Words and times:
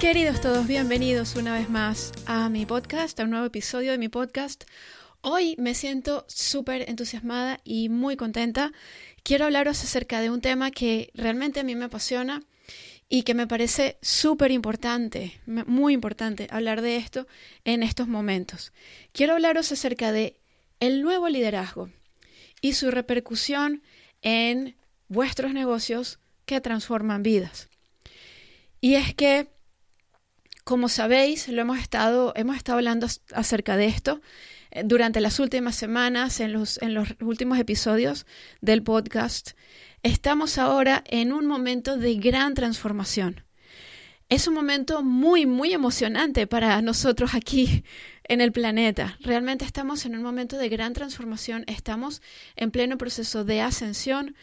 Queridos 0.00 0.40
todos, 0.40 0.66
bienvenidos 0.66 1.36
una 1.36 1.52
vez 1.52 1.68
más 1.68 2.12
a 2.24 2.48
mi 2.48 2.64
podcast, 2.64 3.20
a 3.20 3.24
un 3.24 3.30
nuevo 3.30 3.44
episodio 3.44 3.92
de 3.92 3.98
mi 3.98 4.08
podcast. 4.08 4.64
Hoy 5.20 5.56
me 5.58 5.74
siento 5.74 6.24
súper 6.26 6.88
entusiasmada 6.88 7.60
y 7.64 7.90
muy 7.90 8.16
contenta. 8.16 8.72
Quiero 9.22 9.44
hablaros 9.44 9.84
acerca 9.84 10.22
de 10.22 10.30
un 10.30 10.40
tema 10.40 10.70
que 10.70 11.10
realmente 11.12 11.60
a 11.60 11.64
mí 11.64 11.74
me 11.74 11.84
apasiona 11.84 12.42
y 13.10 13.24
que 13.24 13.34
me 13.34 13.46
parece 13.46 13.98
súper 14.00 14.52
importante, 14.52 15.38
muy 15.44 15.92
importante 15.92 16.46
hablar 16.50 16.80
de 16.80 16.96
esto 16.96 17.26
en 17.64 17.82
estos 17.82 18.08
momentos. 18.08 18.72
Quiero 19.12 19.34
hablaros 19.34 19.70
acerca 19.70 20.12
de 20.12 20.38
el 20.80 21.02
nuevo 21.02 21.28
liderazgo 21.28 21.90
y 22.62 22.72
su 22.72 22.90
repercusión 22.90 23.82
en 24.22 24.76
vuestros 25.08 25.52
negocios 25.52 26.20
que 26.46 26.62
transforman 26.62 27.22
vidas. 27.22 27.68
Y 28.80 28.94
es 28.94 29.14
que 29.14 29.59
como 30.70 30.88
sabéis, 30.88 31.48
lo 31.48 31.62
hemos 31.62 31.80
estado, 31.80 32.32
hemos 32.36 32.56
estado 32.56 32.78
hablando 32.78 33.08
acerca 33.34 33.76
de 33.76 33.86
esto 33.86 34.20
eh, 34.70 34.82
durante 34.84 35.20
las 35.20 35.40
últimas 35.40 35.74
semanas, 35.74 36.38
en 36.38 36.52
los, 36.52 36.80
en 36.80 36.94
los 36.94 37.08
últimos 37.20 37.58
episodios 37.58 38.24
del 38.60 38.84
podcast. 38.84 39.50
Estamos 40.04 40.58
ahora 40.58 41.02
en 41.08 41.32
un 41.32 41.48
momento 41.48 41.96
de 41.96 42.14
gran 42.14 42.54
transformación. 42.54 43.42
Es 44.28 44.46
un 44.46 44.54
momento 44.54 45.02
muy, 45.02 45.44
muy 45.44 45.72
emocionante 45.72 46.46
para 46.46 46.80
nosotros 46.82 47.34
aquí 47.34 47.82
en 48.22 48.40
el 48.40 48.52
planeta. 48.52 49.18
Realmente 49.18 49.64
estamos 49.64 50.06
en 50.06 50.14
un 50.14 50.22
momento 50.22 50.56
de 50.56 50.68
gran 50.68 50.92
transformación, 50.92 51.64
estamos 51.66 52.22
en 52.54 52.70
pleno 52.70 52.96
proceso 52.96 53.42
de 53.44 53.60
ascensión. 53.60 54.36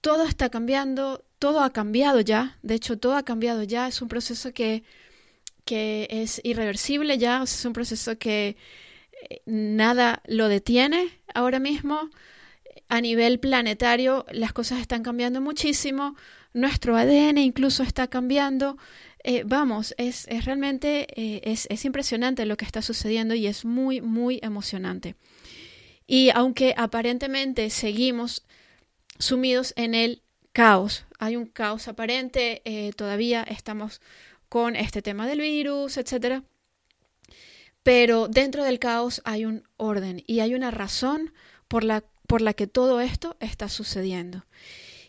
Todo 0.00 0.24
está 0.24 0.50
cambiando, 0.50 1.24
todo 1.38 1.60
ha 1.60 1.72
cambiado 1.72 2.20
ya, 2.20 2.58
de 2.62 2.74
hecho 2.74 2.98
todo 2.98 3.14
ha 3.14 3.22
cambiado 3.22 3.62
ya, 3.62 3.86
es 3.86 4.02
un 4.02 4.08
proceso 4.08 4.52
que 4.52 4.82
que 5.64 6.08
es 6.10 6.40
irreversible 6.44 7.18
ya, 7.18 7.42
es 7.42 7.64
un 7.64 7.72
proceso 7.72 8.18
que 8.18 8.56
eh, 9.30 9.42
nada 9.46 10.22
lo 10.26 10.48
detiene 10.48 11.08
ahora 11.34 11.58
mismo. 11.58 12.10
A 12.88 13.00
nivel 13.00 13.38
planetario 13.40 14.26
las 14.30 14.52
cosas 14.52 14.80
están 14.80 15.02
cambiando 15.02 15.40
muchísimo, 15.40 16.14
nuestro 16.52 16.96
ADN 16.96 17.38
incluso 17.38 17.82
está 17.82 18.08
cambiando. 18.08 18.76
Eh, 19.24 19.44
vamos, 19.46 19.94
es, 19.98 20.26
es 20.28 20.44
realmente 20.44 21.06
eh, 21.16 21.40
es, 21.44 21.66
es 21.70 21.84
impresionante 21.84 22.44
lo 22.44 22.56
que 22.56 22.64
está 22.64 22.82
sucediendo 22.82 23.34
y 23.34 23.46
es 23.46 23.64
muy, 23.64 24.00
muy 24.00 24.40
emocionante. 24.42 25.14
Y 26.06 26.30
aunque 26.34 26.74
aparentemente 26.76 27.70
seguimos 27.70 28.44
sumidos 29.18 29.72
en 29.76 29.94
el 29.94 30.22
caos, 30.52 31.06
hay 31.18 31.36
un 31.36 31.46
caos 31.46 31.88
aparente, 31.88 32.92
todavía 32.96 33.42
estamos 33.44 34.02
con 34.52 34.76
este 34.76 35.00
tema 35.00 35.26
del 35.26 35.40
virus, 35.40 35.96
etc. 35.96 36.42
Pero 37.82 38.28
dentro 38.28 38.64
del 38.64 38.78
caos 38.78 39.22
hay 39.24 39.46
un 39.46 39.66
orden 39.78 40.22
y 40.26 40.40
hay 40.40 40.54
una 40.54 40.70
razón 40.70 41.32
por 41.68 41.84
la, 41.84 42.04
por 42.26 42.42
la 42.42 42.52
que 42.52 42.66
todo 42.66 43.00
esto 43.00 43.38
está 43.40 43.70
sucediendo. 43.70 44.44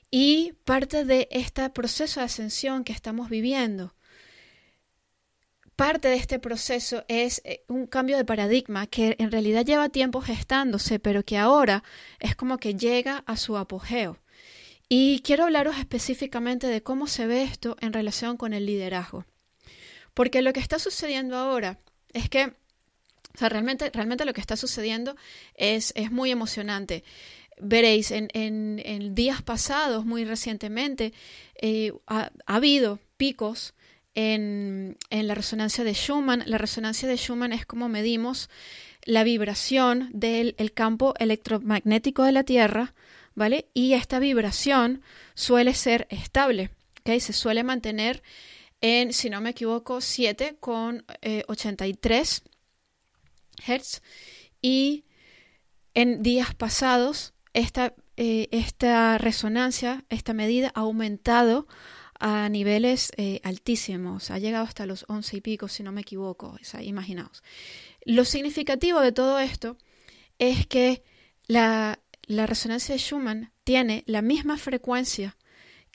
Y 0.09 0.53
parte 0.63 1.03
de 1.03 1.28
este 1.29 1.69
proceso 1.72 2.22
de 2.22 2.28
ascensión 2.28 2.85
que 2.85 2.94
estamos 2.94 3.29
viviendo, 3.29 3.94
parte 5.75 6.07
de 6.07 6.16
este 6.16 6.40
proceso 6.40 7.03
es 7.09 7.41
eh, 7.44 7.66
un 7.67 7.85
cambio 7.85 8.16
de 8.16 8.23
paradigma 8.23 8.88
que 8.88 9.17
en 9.19 9.29
realidad 9.29 9.66
lleva 9.66 9.90
tiempo 9.90 10.22
gestándose, 10.22 11.00
pero 11.00 11.25
que 11.25 11.38
ahora 11.38 11.84
es 12.22 12.38
como 12.38 12.59
que 12.59 12.75
llega 12.75 13.25
a 13.28 13.35
su 13.35 13.57
apogeo. 13.57 14.19
Y 14.88 15.19
quiero 15.19 15.44
hablaros 15.44 15.78
específicamente 15.79 16.67
de 16.67 16.81
cómo 16.81 17.07
se 17.07 17.28
ve 17.28 17.44
esto 17.44 17.75
en 17.81 17.91
relación 17.91 18.38
con 18.38 18.53
el 18.53 18.66
liderazgo. 18.66 19.25
Porque 20.13 20.41
lo 20.41 20.53
que 20.53 20.59
está 20.59 20.79
sucediendo 20.79 21.35
ahora 21.35 21.79
es 22.13 22.29
que, 22.29 22.46
o 22.46 23.38
sea, 23.38 23.50
realmente, 23.50 23.90
realmente 23.94 24.25
lo 24.25 24.34
que 24.34 24.41
está 24.41 24.56
sucediendo 24.56 25.16
es, 25.56 25.94
es 25.96 26.12
muy 26.12 26.31
emocionante. 26.31 27.03
Veréis, 27.59 28.12
en, 28.12 28.29
en, 28.34 29.16
días 29.16 29.41
pasados, 29.41 30.06
muy 30.06 30.25
recientemente, 30.25 31.13
eh, 31.62 31.94
ha, 32.07 32.31
habido 32.46 33.00
picos 33.18 33.73
en, 34.16 34.97
en, 35.09 35.28
la 35.28 35.35
resonancia 35.35 35.84
de 35.84 35.94
Schumann. 35.94 36.44
La 36.46 36.57
resonancia 36.57 37.07
de 37.07 37.18
Schumann 37.18 37.53
es 37.53 37.66
como 37.66 37.90
medimos 37.90 38.50
la 39.06 39.23
vibración 39.23 40.09
del 40.13 40.56
campo 40.73 41.13
electromagnético 41.19 42.23
de 42.23 42.31
la 42.31 42.44
Tierra, 42.44 42.94
¿vale? 43.35 43.68
Y 43.73 43.94
esta 43.94 44.19
vibración 44.19 45.02
suele 45.35 45.73
ser 45.73 46.07
estable, 46.09 46.72
¿ok? 47.02 47.19
Se 47.19 47.34
suele 47.34 47.63
mantener 47.63 48.23
en, 48.83 49.13
si 49.13 49.29
no 49.29 49.39
me 49.39 49.51
equivoco, 49.51 50.01
7 50.01 50.57
con 50.59 51.05
83 51.47 52.44
eh, 53.66 53.79
Hz. 53.79 54.01
Y 54.61 55.05
en 55.94 56.21
días 56.21 56.53
pasados, 56.53 57.33
esta, 57.53 57.95
eh, 58.17 58.49
esta 58.51 59.17
resonancia, 59.17 60.03
esta 60.09 60.33
medida 60.33 60.73
ha 60.75 60.81
aumentado 60.81 61.66
a 62.19 62.49
niveles 62.49 63.13
eh, 63.16 63.39
altísimos. 63.43 64.31
Ha 64.31 64.39
llegado 64.39 64.66
hasta 64.66 64.85
los 64.85 65.05
11 65.07 65.38
y 65.38 65.41
pico, 65.41 65.69
si 65.69 65.81
no 65.81 65.93
me 65.93 66.01
equivoco. 66.01 66.57
imaginaos. 66.81 67.41
Lo 68.03 68.25
significativo 68.25 68.99
de 68.99 69.13
todo 69.13 69.39
esto 69.39 69.77
es 70.39 70.67
que 70.67 71.03
la, 71.47 71.99
la 72.23 72.47
resonancia 72.47 72.95
de 72.95 72.99
Schumann 72.99 73.53
tiene 73.63 74.03
la 74.07 74.22
misma 74.22 74.57
frecuencia 74.57 75.38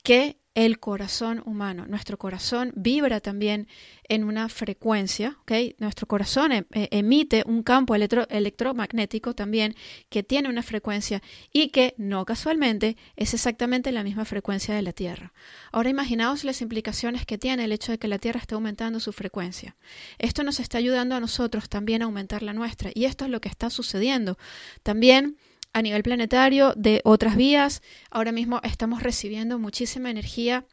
que 0.02 0.38
el 0.58 0.80
corazón 0.80 1.40
humano. 1.46 1.86
Nuestro 1.86 2.18
corazón 2.18 2.72
vibra 2.74 3.20
también 3.20 3.68
en 4.08 4.24
una 4.24 4.48
frecuencia, 4.48 5.38
¿ok? 5.42 5.52
Nuestro 5.78 6.08
corazón 6.08 6.50
em, 6.50 6.64
eh, 6.72 6.88
emite 6.90 7.44
un 7.46 7.62
campo 7.62 7.94
electromagnético 7.94 9.34
también 9.36 9.76
que 10.08 10.24
tiene 10.24 10.48
una 10.48 10.64
frecuencia 10.64 11.22
y 11.52 11.68
que 11.68 11.94
no 11.96 12.24
casualmente 12.24 12.96
es 13.14 13.34
exactamente 13.34 13.92
la 13.92 14.02
misma 14.02 14.24
frecuencia 14.24 14.74
de 14.74 14.82
la 14.82 14.92
Tierra. 14.92 15.32
Ahora 15.70 15.90
imaginaos 15.90 16.42
las 16.42 16.60
implicaciones 16.60 17.24
que 17.24 17.38
tiene 17.38 17.62
el 17.62 17.70
hecho 17.70 17.92
de 17.92 17.98
que 17.98 18.08
la 18.08 18.18
Tierra 18.18 18.40
esté 18.40 18.56
aumentando 18.56 18.98
su 18.98 19.12
frecuencia. 19.12 19.76
Esto 20.18 20.42
nos 20.42 20.58
está 20.58 20.78
ayudando 20.78 21.14
a 21.14 21.20
nosotros 21.20 21.68
también 21.68 22.02
a 22.02 22.06
aumentar 22.06 22.42
la 22.42 22.52
nuestra 22.52 22.90
y 22.92 23.04
esto 23.04 23.26
es 23.26 23.30
lo 23.30 23.40
que 23.40 23.48
está 23.48 23.70
sucediendo. 23.70 24.38
También 24.82 25.36
a 25.72 25.82
nivel 25.82 26.02
planetario 26.02 26.72
de 26.76 27.00
otras 27.04 27.36
vías. 27.36 27.82
Ahora 28.10 28.32
mismo 28.32 28.60
estamos 28.62 29.02
recibiendo 29.02 29.58
muchísima 29.58 30.10
energía 30.10 30.66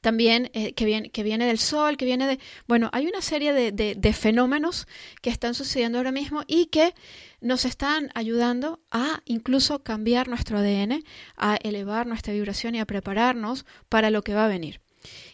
también 0.00 0.50
eh, 0.52 0.74
que, 0.74 0.84
viene, 0.84 1.10
que 1.10 1.22
viene 1.22 1.46
del 1.46 1.58
sol, 1.58 1.96
que 1.96 2.04
viene 2.04 2.26
de... 2.26 2.38
Bueno, 2.66 2.90
hay 2.92 3.06
una 3.06 3.20
serie 3.20 3.52
de, 3.52 3.72
de, 3.72 4.12
fenómenos 4.12 4.86
que 5.22 5.30
están 5.30 5.54
sucediendo 5.54 5.98
ahora 5.98 6.12
mismo 6.12 6.42
y 6.46 6.66
que 6.66 6.94
nos 7.40 7.64
están 7.64 8.10
ayudando 8.14 8.80
a 8.90 9.22
incluso 9.24 9.82
cambiar 9.82 10.28
nuestro 10.28 10.58
ADN, 10.58 11.02
a 11.36 11.56
elevar 11.56 12.06
nuestra 12.06 12.32
vibración 12.32 12.74
y 12.74 12.80
a 12.80 12.86
prepararnos 12.86 13.66
para 13.88 14.10
lo 14.10 14.22
que 14.22 14.34
va 14.34 14.44
a 14.44 14.48
venir. 14.48 14.80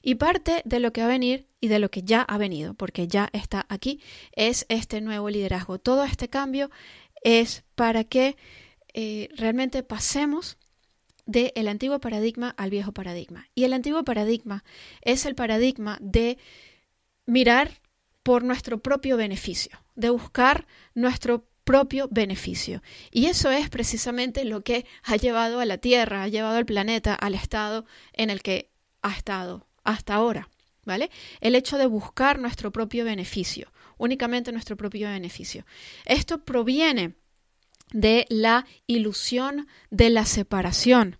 Y 0.03 0.17
parte 0.17 0.62
de 0.65 0.81
lo 0.81 0.93
que 0.93 1.00
va 1.00 1.06
a 1.06 1.11
venir 1.11 1.47
y 1.61 1.69
de 1.69 1.79
lo 1.79 1.91
que 1.91 2.03
ya 2.03 2.23
ha 2.23 2.37
venido, 2.38 2.75
porque 2.75 3.09
ya 3.09 3.31
está 3.32 3.65
aquí, 3.69 4.00
es 4.32 4.67
este 4.69 5.00
nuevo 5.00 5.31
liderazgo. 5.31 5.79
Todo 5.79 6.05
este 6.05 6.29
cambio 6.29 6.71
es 7.25 7.65
para 7.75 8.05
que 8.05 8.37
eh, 8.95 9.29
realmente 9.37 9.83
pasemos 9.83 10.59
del 11.27 11.69
antiguo 11.69 12.01
paradigma 12.01 12.55
al 12.57 12.71
viejo 12.71 12.93
paradigma. 12.93 13.49
Y 13.55 13.65
el 13.65 13.73
antiguo 13.73 14.05
paradigma 14.05 14.65
es 15.03 15.25
el 15.25 15.35
paradigma 15.35 15.99
de 16.01 16.39
mirar 17.27 17.81
por 18.23 18.45
nuestro 18.45 18.81
propio 18.81 19.17
beneficio, 19.17 19.79
de 19.95 20.11
buscar 20.11 20.67
nuestro 20.95 21.47
propio 21.65 22.09
beneficio. 22.11 22.83
Y 23.11 23.27
eso 23.27 23.51
es 23.51 23.71
precisamente 23.71 24.45
lo 24.45 24.63
que 24.63 24.85
ha 25.05 25.17
llevado 25.17 25.61
a 25.61 25.67
la 25.67 25.79
Tierra, 25.79 26.25
ha 26.25 26.29
llevado 26.29 26.57
al 26.57 26.67
planeta 26.67 27.15
al 27.15 27.35
estado 27.35 27.85
en 28.13 28.31
el 28.31 28.43
que 28.43 28.71
ha 29.03 29.13
estado 29.13 29.67
hasta 29.85 30.15
ahora. 30.15 30.49
¿Vale? 30.85 31.13
El 31.41 31.55
hecho 31.55 31.79
de 31.79 31.87
buscar 31.87 32.41
nuestro 32.41 32.73
propio 32.73 33.05
beneficio, 33.05 33.73
únicamente 34.02 34.50
nuestro 34.50 34.76
propio 34.76 35.08
beneficio. 35.08 35.64
Esto 36.04 36.44
proviene 36.44 37.14
de 37.93 38.26
la 38.31 38.66
ilusión 38.88 39.69
de 39.90 40.10
la 40.10 40.26
separación, 40.26 41.19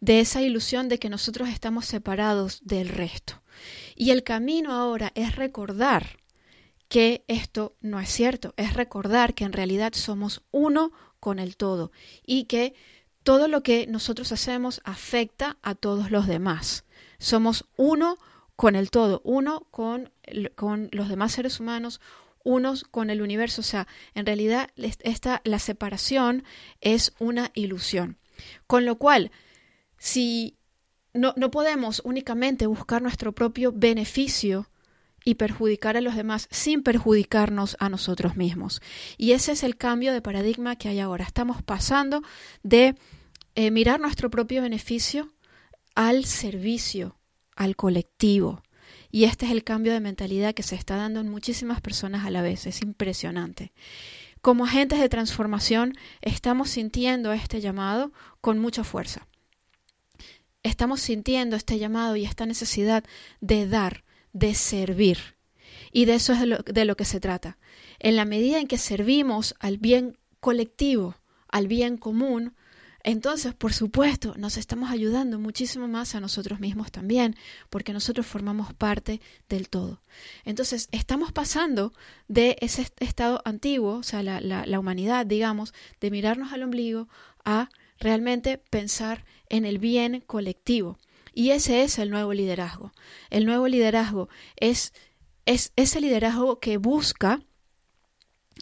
de 0.00 0.18
esa 0.18 0.42
ilusión 0.42 0.88
de 0.88 0.98
que 0.98 1.08
nosotros 1.08 1.48
estamos 1.48 1.86
separados 1.86 2.60
del 2.64 2.88
resto. 2.88 3.40
Y 3.94 4.10
el 4.10 4.24
camino 4.24 4.72
ahora 4.72 5.12
es 5.14 5.36
recordar 5.36 6.18
que 6.88 7.24
esto 7.28 7.76
no 7.80 8.00
es 8.00 8.10
cierto, 8.10 8.52
es 8.56 8.74
recordar 8.74 9.34
que 9.34 9.44
en 9.44 9.52
realidad 9.52 9.92
somos 9.94 10.42
uno 10.50 10.90
con 11.20 11.38
el 11.38 11.56
todo 11.56 11.92
y 12.26 12.44
que 12.44 12.74
todo 13.22 13.46
lo 13.46 13.62
que 13.62 13.86
nosotros 13.86 14.32
hacemos 14.32 14.80
afecta 14.84 15.56
a 15.62 15.76
todos 15.76 16.10
los 16.10 16.26
demás. 16.26 16.84
Somos 17.18 17.64
uno 17.76 18.16
con 18.16 18.33
el 18.74 18.90
todo, 18.90 19.20
uno 19.24 19.66
con, 19.70 20.10
con 20.54 20.88
los 20.92 21.08
demás 21.08 21.32
seres 21.32 21.60
humanos, 21.60 22.00
unos 22.44 22.84
con 22.84 23.10
el 23.10 23.22
universo. 23.22 23.60
O 23.60 23.64
sea, 23.64 23.86
en 24.14 24.26
realidad 24.26 24.70
esta, 24.76 25.40
la 25.44 25.58
separación 25.58 26.44
es 26.80 27.12
una 27.18 27.50
ilusión. 27.54 28.18
Con 28.66 28.84
lo 28.84 28.96
cual, 28.96 29.30
si 29.98 30.56
no, 31.12 31.34
no 31.36 31.50
podemos 31.50 32.02
únicamente 32.04 32.66
buscar 32.66 33.02
nuestro 33.02 33.32
propio 33.32 33.72
beneficio 33.72 34.68
y 35.24 35.36
perjudicar 35.36 35.96
a 35.96 36.00
los 36.00 36.16
demás 36.16 36.48
sin 36.50 36.82
perjudicarnos 36.82 37.76
a 37.80 37.88
nosotros 37.88 38.36
mismos. 38.36 38.82
Y 39.16 39.32
ese 39.32 39.52
es 39.52 39.62
el 39.62 39.76
cambio 39.76 40.12
de 40.12 40.20
paradigma 40.20 40.76
que 40.76 40.88
hay 40.88 41.00
ahora. 41.00 41.24
Estamos 41.24 41.62
pasando 41.62 42.22
de 42.62 42.94
eh, 43.54 43.70
mirar 43.70 44.00
nuestro 44.00 44.30
propio 44.30 44.62
beneficio 44.62 45.32
al 45.94 46.24
servicio, 46.24 47.16
al 47.56 47.76
colectivo. 47.76 48.62
Y 49.10 49.24
este 49.24 49.46
es 49.46 49.52
el 49.52 49.64
cambio 49.64 49.92
de 49.92 50.00
mentalidad 50.00 50.54
que 50.54 50.62
se 50.62 50.74
está 50.74 50.96
dando 50.96 51.20
en 51.20 51.28
muchísimas 51.28 51.80
personas 51.80 52.26
a 52.26 52.30
la 52.30 52.42
vez. 52.42 52.66
Es 52.66 52.82
impresionante. 52.82 53.72
Como 54.40 54.64
agentes 54.64 55.00
de 55.00 55.08
transformación 55.08 55.94
estamos 56.20 56.70
sintiendo 56.70 57.32
este 57.32 57.60
llamado 57.60 58.12
con 58.40 58.58
mucha 58.58 58.84
fuerza. 58.84 59.26
Estamos 60.62 61.00
sintiendo 61.00 61.56
este 61.56 61.78
llamado 61.78 62.16
y 62.16 62.24
esta 62.24 62.44
necesidad 62.44 63.04
de 63.40 63.68
dar, 63.68 64.04
de 64.32 64.54
servir. 64.54 65.18
Y 65.92 66.06
de 66.06 66.14
eso 66.16 66.32
es 66.32 66.40
de 66.40 66.46
lo, 66.46 66.58
de 66.58 66.84
lo 66.84 66.96
que 66.96 67.04
se 67.04 67.20
trata. 67.20 67.56
En 68.00 68.16
la 68.16 68.24
medida 68.24 68.58
en 68.58 68.66
que 68.66 68.78
servimos 68.78 69.54
al 69.60 69.78
bien 69.78 70.18
colectivo, 70.40 71.14
al 71.48 71.68
bien 71.68 71.96
común, 71.96 72.54
entonces, 73.04 73.52
por 73.52 73.74
supuesto, 73.74 74.34
nos 74.38 74.56
estamos 74.56 74.90
ayudando 74.90 75.38
muchísimo 75.38 75.86
más 75.86 76.14
a 76.14 76.20
nosotros 76.20 76.58
mismos 76.58 76.90
también, 76.90 77.36
porque 77.68 77.92
nosotros 77.92 78.26
formamos 78.26 78.72
parte 78.72 79.20
del 79.50 79.68
todo. 79.68 80.00
Entonces, 80.46 80.88
estamos 80.90 81.30
pasando 81.30 81.92
de 82.28 82.56
ese 82.62 82.90
estado 83.00 83.42
antiguo, 83.44 83.96
o 83.96 84.02
sea, 84.02 84.22
la, 84.22 84.80
humanidad, 84.80 85.26
digamos, 85.26 85.74
de 86.00 86.10
mirarnos 86.10 86.54
al 86.54 86.62
ombligo 86.62 87.08
a 87.44 87.68
realmente 87.98 88.56
pensar 88.56 89.26
en 89.50 89.66
el 89.66 89.78
bien 89.78 90.20
colectivo. 90.22 90.98
Y 91.34 91.50
ese 91.50 91.82
es 91.82 91.98
el 91.98 92.08
nuevo 92.08 92.32
liderazgo. 92.32 92.94
El 93.28 93.44
nuevo 93.44 93.68
liderazgo 93.68 94.30
es, 94.56 94.94
es 95.44 95.74
ese 95.76 96.00
liderazgo 96.00 96.58
que 96.58 96.78
busca 96.78 97.42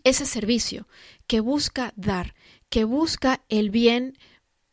ese 0.02 0.26
servicio, 0.26 0.88
que 1.28 1.38
busca 1.38 1.92
dar, 1.94 2.34
que 2.70 2.82
busca 2.82 3.44
el 3.48 3.70
bien 3.70 4.18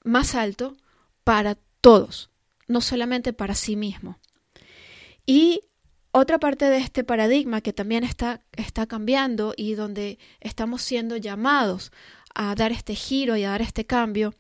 más 0.10 0.36
alto 0.36 0.76
para 1.24 1.58
todos, 1.82 2.30
no 2.68 2.82
solamente 2.82 3.34
para 3.34 3.56
sí 3.56 3.76
mismo. 3.76 4.20
Y 5.26 5.62
otra 6.12 6.40
parte 6.40 6.66
de 6.66 6.78
este 6.78 7.04
paradigma 7.04 7.62
que 7.62 7.72
también 7.72 8.04
está, 8.04 8.42
está 8.54 8.88
cambiando 8.88 9.54
y 9.56 9.76
donde 9.76 10.18
estamos 10.40 10.82
siendo 10.82 11.18
llamados 11.18 11.92
a 12.34 12.56
dar 12.56 12.72
este 12.72 12.96
giro 12.96 13.38
y 13.38 13.44
a 13.44 13.52
dar 13.52 13.62
este 13.62 13.86
cambio 13.86 14.34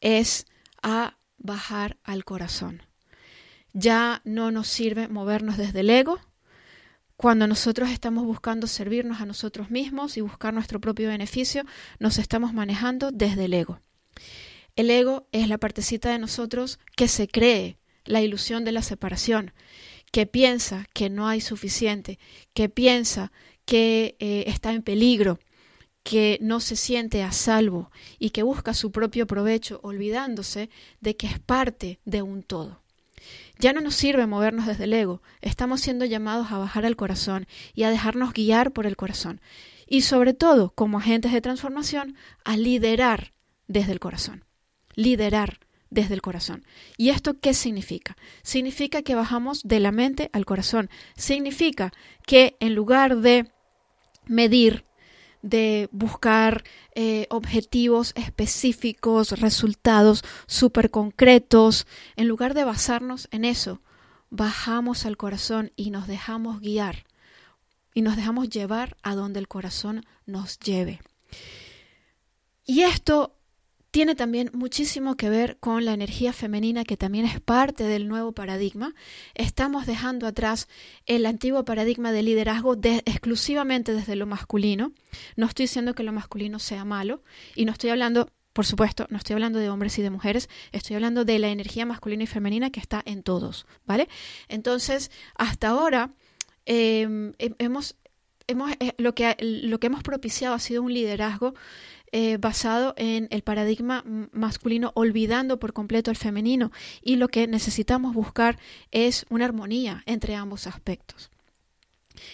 es 0.00 0.46
a 0.82 1.16
bajar 1.38 1.96
al 2.04 2.24
corazón. 2.24 2.82
Ya 3.72 4.20
no 4.24 4.50
nos 4.50 4.68
sirve 4.68 5.08
movernos 5.08 5.56
desde 5.56 5.80
el 5.80 5.90
ego. 5.90 6.18
Cuando 7.16 7.46
nosotros 7.46 7.90
estamos 7.90 8.24
buscando 8.24 8.66
servirnos 8.66 9.20
a 9.22 9.26
nosotros 9.26 9.70
mismos 9.70 10.18
y 10.18 10.20
buscar 10.20 10.52
nuestro 10.52 10.80
propio 10.80 11.08
beneficio, 11.08 11.64
nos 11.98 12.18
estamos 12.18 12.52
manejando 12.52 13.10
desde 13.10 13.46
el 13.46 13.54
ego. 13.54 13.80
El 14.76 14.90
ego 14.90 15.26
es 15.32 15.48
la 15.48 15.56
partecita 15.56 16.10
de 16.10 16.18
nosotros 16.18 16.78
que 16.96 17.08
se 17.08 17.28
cree 17.28 17.78
la 18.04 18.20
ilusión 18.20 18.62
de 18.62 18.72
la 18.72 18.82
separación, 18.82 19.54
que 20.12 20.26
piensa 20.26 20.86
que 20.92 21.08
no 21.08 21.26
hay 21.28 21.40
suficiente, 21.40 22.18
que 22.52 22.68
piensa 22.68 23.32
que 23.64 24.16
eh, 24.20 24.44
está 24.48 24.72
en 24.72 24.82
peligro, 24.82 25.40
que 26.02 26.38
no 26.42 26.60
se 26.60 26.76
siente 26.76 27.22
a 27.22 27.32
salvo 27.32 27.90
y 28.18 28.30
que 28.30 28.42
busca 28.42 28.74
su 28.74 28.92
propio 28.92 29.26
provecho 29.26 29.80
olvidándose 29.82 30.68
de 31.00 31.16
que 31.16 31.26
es 31.26 31.38
parte 31.38 31.98
de 32.04 32.20
un 32.20 32.42
todo. 32.42 32.82
Ya 33.58 33.72
no 33.72 33.80
nos 33.80 33.94
sirve 33.94 34.26
movernos 34.26 34.66
desde 34.66 34.84
el 34.84 34.92
ego, 34.92 35.22
estamos 35.40 35.80
siendo 35.80 36.04
llamados 36.04 36.52
a 36.52 36.58
bajar 36.58 36.84
al 36.84 36.96
corazón 36.96 37.46
y 37.72 37.84
a 37.84 37.90
dejarnos 37.90 38.34
guiar 38.34 38.72
por 38.72 38.84
el 38.84 38.96
corazón. 38.96 39.40
Y 39.86 40.02
sobre 40.02 40.34
todo, 40.34 40.74
como 40.74 40.98
agentes 40.98 41.32
de 41.32 41.40
transformación, 41.40 42.14
a 42.44 42.58
liderar 42.58 43.32
desde 43.68 43.92
el 43.92 44.00
corazón 44.00 44.45
liderar 44.96 45.60
desde 45.90 46.14
el 46.14 46.22
corazón. 46.22 46.64
¿Y 46.96 47.10
esto 47.10 47.38
qué 47.40 47.54
significa? 47.54 48.16
Significa 48.42 49.02
que 49.02 49.14
bajamos 49.14 49.62
de 49.62 49.80
la 49.80 49.92
mente 49.92 50.30
al 50.32 50.44
corazón. 50.44 50.90
Significa 51.16 51.92
que 52.26 52.56
en 52.58 52.74
lugar 52.74 53.18
de 53.18 53.52
medir, 54.26 54.84
de 55.42 55.88
buscar 55.92 56.64
eh, 56.94 57.26
objetivos 57.30 58.12
específicos, 58.16 59.38
resultados 59.38 60.24
súper 60.46 60.90
concretos, 60.90 61.86
en 62.16 62.26
lugar 62.26 62.54
de 62.54 62.64
basarnos 62.64 63.28
en 63.30 63.44
eso, 63.44 63.80
bajamos 64.30 65.06
al 65.06 65.16
corazón 65.16 65.72
y 65.76 65.90
nos 65.90 66.08
dejamos 66.08 66.60
guiar 66.60 67.04
y 67.94 68.02
nos 68.02 68.16
dejamos 68.16 68.50
llevar 68.50 68.96
a 69.02 69.14
donde 69.14 69.38
el 69.38 69.48
corazón 69.48 70.04
nos 70.26 70.58
lleve. 70.58 71.00
Y 72.66 72.82
esto 72.82 73.35
tiene 73.96 74.14
también 74.14 74.50
muchísimo 74.52 75.16
que 75.16 75.30
ver 75.30 75.56
con 75.56 75.86
la 75.86 75.94
energía 75.94 76.34
femenina 76.34 76.84
que 76.84 76.98
también 76.98 77.24
es 77.24 77.40
parte 77.40 77.84
del 77.84 78.08
nuevo 78.08 78.32
paradigma. 78.32 78.94
Estamos 79.34 79.86
dejando 79.86 80.26
atrás 80.26 80.68
el 81.06 81.24
antiguo 81.24 81.64
paradigma 81.64 82.12
de 82.12 82.22
liderazgo 82.22 82.76
exclusivamente 82.82 83.94
desde 83.94 84.14
lo 84.14 84.26
masculino. 84.26 84.92
No 85.36 85.46
estoy 85.46 85.64
diciendo 85.64 85.94
que 85.94 86.02
lo 86.02 86.12
masculino 86.12 86.58
sea 86.58 86.84
malo 86.84 87.22
y 87.54 87.64
no 87.64 87.72
estoy 87.72 87.88
hablando 87.88 88.28
por 88.52 88.66
supuesto, 88.66 89.06
no 89.08 89.16
estoy 89.16 89.32
hablando 89.32 89.58
de 89.58 89.70
hombres 89.70 89.98
y 89.98 90.02
de 90.02 90.10
mujeres, 90.10 90.50
estoy 90.72 90.96
hablando 90.96 91.24
de 91.24 91.38
la 91.38 91.48
energía 91.48 91.86
masculina 91.86 92.24
y 92.24 92.26
femenina 92.26 92.68
que 92.68 92.80
está 92.80 93.02
en 93.06 93.22
todos, 93.22 93.66
¿vale? 93.86 94.10
Entonces, 94.48 95.10
hasta 95.36 95.68
ahora 95.68 96.10
em, 96.66 97.32
hemos, 97.38 97.96
eh, 98.46 98.92
lo 98.98 99.14
que 99.14 99.86
hemos 99.86 100.02
propiciado 100.02 100.54
ha 100.54 100.58
sido 100.58 100.82
un 100.82 100.92
liderazgo 100.92 101.54
eh, 102.18 102.38
basado 102.38 102.94
en 102.96 103.28
el 103.30 103.42
paradigma 103.42 104.02
masculino, 104.32 104.90
olvidando 104.94 105.58
por 105.58 105.74
completo 105.74 106.10
el 106.10 106.16
femenino. 106.16 106.72
Y 107.02 107.16
lo 107.16 107.28
que 107.28 107.46
necesitamos 107.46 108.14
buscar 108.14 108.58
es 108.90 109.26
una 109.28 109.44
armonía 109.44 110.02
entre 110.06 110.34
ambos 110.34 110.66
aspectos. 110.66 111.30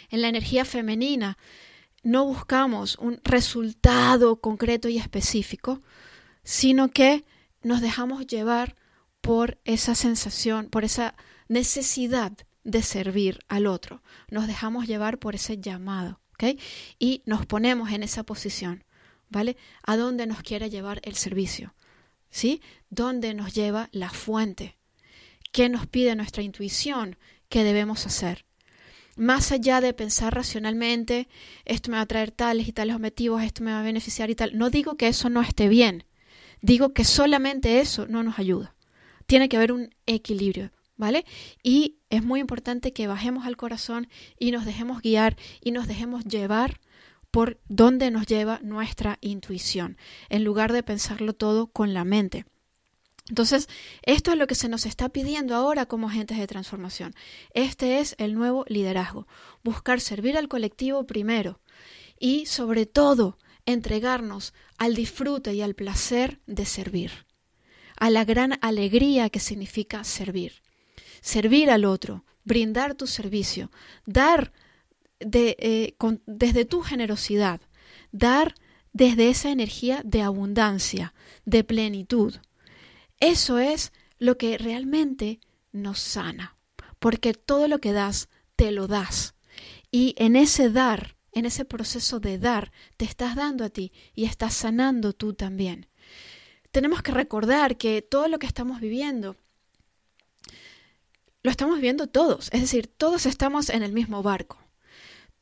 En 0.09 0.23
la 0.23 0.29
energía 0.29 0.65
femenina 0.65 1.37
no 2.05 2.25
buscamos 2.25 2.97
un 2.99 3.21
resultado 3.25 4.37
concreto 4.37 4.89
y 4.89 4.99
específico, 4.99 5.81
sino 6.45 6.93
que 6.93 7.25
nos 7.65 7.81
dejamos 7.81 8.29
llevar 8.29 8.77
por 9.21 9.59
esa 9.65 9.97
sensación, 9.97 10.69
por 10.69 10.85
esa 10.85 11.17
necesidad 11.49 12.31
de 12.63 12.83
servir 12.83 13.41
al 13.49 13.67
otro. 13.67 14.01
Nos 14.31 14.47
dejamos 14.47 14.87
llevar 14.87 15.19
por 15.19 15.35
ese 15.35 15.59
llamado. 15.59 16.21
Y 16.99 17.23
nos 17.25 17.47
ponemos 17.47 17.91
en 17.93 18.03
esa 18.03 18.25
posición. 18.25 18.85
¿Vale? 19.33 19.57
¿A 19.83 19.97
dónde 19.97 20.27
nos 20.27 20.43
quiere 20.43 20.71
llevar 20.71 21.01
el 21.03 21.17
servicio? 21.17 21.75
¿Sí? 22.31 22.63
¿Dónde 22.91 23.35
nos 23.35 23.55
lleva 23.55 23.89
la 23.93 24.11
fuente? 24.11 24.77
¿Qué 25.51 25.69
nos 25.69 25.87
pide 25.87 26.15
nuestra 26.15 26.43
intuición 26.43 27.17
que 27.49 27.65
debemos 27.65 28.07
hacer? 28.07 28.45
Más 29.17 29.53
allá 29.53 29.83
de 29.83 29.93
pensar 29.93 30.35
racionalmente, 30.35 31.29
esto 31.67 31.91
me 31.91 31.99
va 31.99 32.03
a 32.03 32.07
traer 32.07 32.31
tales 32.31 32.67
y 32.69 32.73
tales 32.73 32.97
objetivos, 32.97 33.43
esto 33.43 33.63
me 33.63 33.73
va 33.73 33.81
a 33.81 33.85
beneficiar 33.85 34.31
y 34.31 34.35
tal. 34.35 34.57
No 34.57 34.71
digo 34.71 34.97
que 34.97 35.09
eso 35.09 35.29
no 35.29 35.43
esté 35.43 35.69
bien, 35.69 36.05
digo 36.63 36.95
que 36.95 37.05
solamente 37.05 37.81
eso 37.81 38.07
no 38.07 38.23
nos 38.23 38.39
ayuda. 38.39 38.75
Tiene 39.27 39.51
que 39.51 39.59
haber 39.59 39.73
un 39.73 39.95
equilibrio, 40.07 40.73
¿vale? 40.97 41.27
Y 41.63 41.97
es 42.09 42.25
muy 42.25 42.41
importante 42.41 42.95
que 42.95 43.07
bajemos 43.07 43.45
al 43.45 43.59
corazón 43.59 44.09
y 44.39 44.51
nos 44.51 44.65
dejemos 44.65 45.03
guiar 45.03 45.37
y 45.61 45.73
nos 45.73 45.87
dejemos 45.87 46.25
llevar 46.25 46.81
por 47.33 47.59
dónde 47.69 48.13
nos 48.13 48.27
lleva 48.27 48.61
nuestra 48.63 49.19
intuición, 49.21 49.97
en 50.29 50.45
lugar 50.45 50.73
de 50.73 50.85
pensarlo 50.85 51.33
todo 51.33 51.67
con 51.67 51.95
la 51.95 52.05
mente. 52.05 52.45
Entonces, 53.29 53.69
esto 54.03 54.33
es 54.33 54.37
lo 54.37 54.47
que 54.47 54.55
se 54.55 54.69
nos 54.69 54.85
está 54.85 55.09
pidiendo 55.09 55.55
ahora 55.55 55.87
como 55.87 56.09
agentes 56.09 56.39
de 56.39 56.47
transformación. 56.47 57.15
Este 57.55 58.01
es 58.01 58.15
el 58.19 58.35
nuevo 58.35 58.65
liderazgo, 58.69 59.27
buscar 59.65 60.01
servir 60.01 60.37
al 60.37 60.49
colectivo 60.49 61.07
primero 61.07 61.61
y, 62.21 62.47
sobre 62.47 62.85
todo, 62.85 63.39
entregarnos 63.65 64.53
al 64.77 64.95
disfrute 64.95 65.55
y 65.55 65.63
al 65.63 65.75
placer 65.75 66.41
de 66.47 66.67
servir, 66.67 67.27
a 67.97 68.11
la 68.11 68.25
gran 68.25 68.59
alegría 68.61 69.31
que 69.31 69.41
significa 69.41 70.05
servir. 70.05 70.61
servir 71.23 71.71
al 71.71 71.85
otro, 71.85 72.25
brindar 72.45 72.95
tu 72.95 73.07
servicio, 73.07 73.71
dar 74.05 74.53
de, 75.27 75.57
eh, 75.59 75.97
desde 76.27 76.65
tu 76.65 76.81
generosidad, 76.81 77.61
dar 78.11 78.55
desde 78.93 79.31
esa 79.31 79.51
energía 79.51 80.03
de 80.05 80.23
abundancia, 80.23 81.15
de 81.45 81.65
plenitud. 81.65 82.35
Eso 83.21 83.59
es 83.59 83.93
lo 84.19 84.37
que 84.39 84.59
realmente 84.59 85.41
nos 85.73 85.99
sana, 85.99 86.57
porque 86.99 87.35
todo 87.35 87.69
lo 87.69 87.81
que 87.81 87.93
das, 87.93 88.29
te 88.57 88.71
lo 88.71 88.87
das. 88.87 89.35
Y 89.91 90.15
en 90.19 90.37
ese 90.37 90.71
dar, 90.71 91.17
en 91.33 91.47
ese 91.47 91.65
proceso 91.65 92.21
de 92.21 92.39
dar, 92.39 92.73
te 92.97 93.05
estás 93.05 93.35
dando 93.35 93.65
a 93.65 93.71
ti 93.71 93.93
y 94.15 94.25
estás 94.25 94.55
sanando 94.55 95.13
tú 95.13 95.35
también. 95.35 95.89
Tenemos 96.71 97.03
que 97.03 97.13
recordar 97.13 97.77
que 97.77 98.03
todo 98.03 98.29
lo 98.29 98.39
que 98.39 98.47
estamos 98.47 98.81
viviendo, 98.81 99.37
lo 101.43 101.51
estamos 101.51 101.77
viviendo 101.77 102.07
todos, 102.07 102.49
es 102.53 102.61
decir, 102.61 102.87
todos 102.87 103.27
estamos 103.27 103.69
en 103.69 103.83
el 103.83 103.93
mismo 103.93 104.23
barco. 104.23 104.62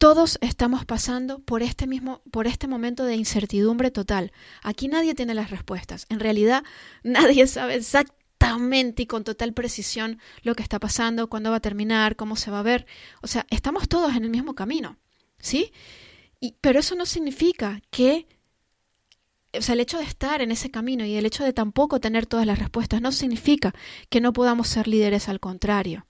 Todos 0.00 0.38
estamos 0.40 0.86
pasando 0.86 1.40
por 1.40 1.62
este 1.62 1.86
mismo, 1.86 2.22
por 2.30 2.46
este 2.46 2.66
momento 2.66 3.04
de 3.04 3.16
incertidumbre 3.16 3.90
total. 3.90 4.32
Aquí 4.62 4.88
nadie 4.88 5.14
tiene 5.14 5.34
las 5.34 5.50
respuestas. 5.50 6.06
En 6.08 6.20
realidad, 6.20 6.64
nadie 7.02 7.46
sabe 7.46 7.74
exactamente 7.74 9.02
y 9.02 9.06
con 9.06 9.24
total 9.24 9.52
precisión 9.52 10.18
lo 10.42 10.54
que 10.54 10.62
está 10.62 10.78
pasando, 10.78 11.28
cuándo 11.28 11.50
va 11.50 11.56
a 11.56 11.60
terminar, 11.60 12.16
cómo 12.16 12.36
se 12.36 12.50
va 12.50 12.60
a 12.60 12.62
ver. 12.62 12.86
O 13.20 13.26
sea, 13.26 13.44
estamos 13.50 13.90
todos 13.90 14.16
en 14.16 14.24
el 14.24 14.30
mismo 14.30 14.54
camino, 14.54 14.96
¿sí? 15.38 15.70
Y, 16.40 16.54
pero 16.62 16.80
eso 16.80 16.94
no 16.94 17.04
significa 17.04 17.82
que, 17.90 18.26
o 19.52 19.60
sea, 19.60 19.74
el 19.74 19.80
hecho 19.80 19.98
de 19.98 20.04
estar 20.04 20.40
en 20.40 20.50
ese 20.50 20.70
camino 20.70 21.04
y 21.04 21.14
el 21.16 21.26
hecho 21.26 21.44
de 21.44 21.52
tampoco 21.52 22.00
tener 22.00 22.24
todas 22.24 22.46
las 22.46 22.58
respuestas 22.58 23.02
no 23.02 23.12
significa 23.12 23.74
que 24.08 24.22
no 24.22 24.32
podamos 24.32 24.66
ser 24.66 24.88
líderes, 24.88 25.28
al 25.28 25.40
contrario. 25.40 26.06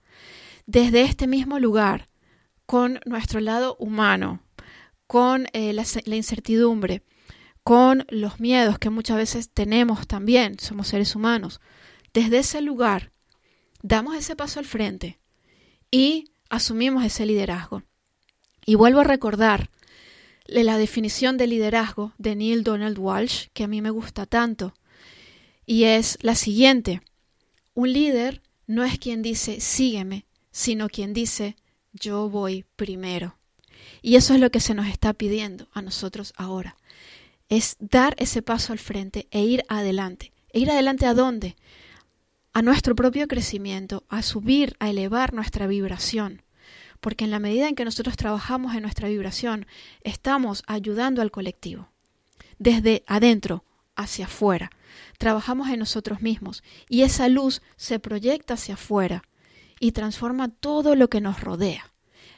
Desde 0.67 1.03
este 1.03 1.27
mismo 1.27 1.59
lugar, 1.59 2.07
con 2.71 3.01
nuestro 3.05 3.41
lado 3.41 3.75
humano, 3.81 4.45
con 5.09 5.49
eh, 5.55 5.73
la, 5.73 5.85
la 6.05 6.15
incertidumbre, 6.15 7.03
con 7.65 8.07
los 8.11 8.39
miedos 8.39 8.79
que 8.79 8.91
muchas 8.91 9.17
veces 9.17 9.51
tenemos 9.51 10.07
también, 10.07 10.57
somos 10.61 10.87
seres 10.87 11.17
humanos. 11.17 11.61
Desde 12.15 12.39
ese 12.39 12.61
lugar, 12.61 13.11
damos 13.83 14.15
ese 14.15 14.37
paso 14.37 14.61
al 14.61 14.67
frente 14.67 15.19
y 15.91 16.31
asumimos 16.49 17.05
ese 17.05 17.27
liderazgo. 17.27 17.83
Y 18.65 18.77
vuelvo 18.77 19.01
a 19.01 19.05
recordar 19.05 19.69
la 20.47 20.79
definición 20.79 21.39
de 21.39 21.49
liderazgo 21.49 22.15
de 22.19 22.37
Neil 22.37 22.63
Donald 22.63 23.01
Walsh, 23.01 23.49
que 23.53 23.65
a 23.65 23.67
mí 23.67 23.83
me 23.83 23.91
gusta 23.91 24.27
tanto, 24.27 24.75
y 25.67 25.87
es 25.87 26.19
la 26.23 26.37
siguiente. 26.37 27.03
Un 27.75 27.93
líder 27.93 28.43
no 28.69 28.85
es 28.85 28.97
quien 29.01 29.23
dice 29.23 29.59
sígueme, 29.59 30.25
sino 30.53 30.89
quien 30.89 31.13
dice 31.13 31.57
yo 31.93 32.29
voy 32.29 32.65
primero. 32.77 33.37
Y 34.03 34.17
eso 34.17 34.35
es 34.35 34.41
lo 34.41 34.51
que 34.51 34.61
se 34.61 34.75
nos 34.75 34.87
está 34.87 35.13
pidiendo 35.13 35.69
a 35.73 35.83
nosotros 35.83 36.33
ahora. 36.37 36.77
Es 37.49 37.77
dar 37.81 38.15
ese 38.19 38.43
paso 38.43 38.73
al 38.73 38.79
frente 38.79 39.27
e 39.31 39.43
ir 39.43 39.65
adelante. 39.69 40.33
¿E 40.53 40.61
ir 40.61 40.71
adelante 40.71 41.07
a 41.07 41.15
dónde? 41.15 41.57
A 42.53 42.63
nuestro 42.63 42.95
propio 42.95 43.29
crecimiento, 43.29 44.05
a 44.09 44.23
subir, 44.23 44.77
a 44.79 44.91
elevar 44.91 45.35
nuestra 45.35 45.67
vibración. 45.67 46.43
Porque 47.01 47.25
en 47.25 47.31
la 47.31 47.39
medida 47.39 47.69
en 47.69 47.75
que 47.75 47.85
nosotros 47.85 48.17
trabajamos 48.17 48.75
en 48.75 48.83
nuestra 48.83 49.09
vibración, 49.09 49.67
estamos 50.03 50.63
ayudando 50.67 51.23
al 51.23 51.31
colectivo. 51.31 51.89
Desde 52.59 53.03
adentro 53.07 53.65
hacia 53.97 54.27
afuera. 54.27 54.71
Trabajamos 55.19 55.69
en 55.69 55.79
nosotros 55.79 56.21
mismos 56.21 56.63
y 56.89 57.03
esa 57.03 57.29
luz 57.29 57.63
se 57.77 57.99
proyecta 57.99 58.55
hacia 58.55 58.75
afuera 58.75 59.23
y 59.81 59.93
transforma 59.93 60.49
todo 60.49 60.95
lo 60.95 61.11
que 61.11 61.21
nos 61.21 61.41
rodea. 61.41 61.93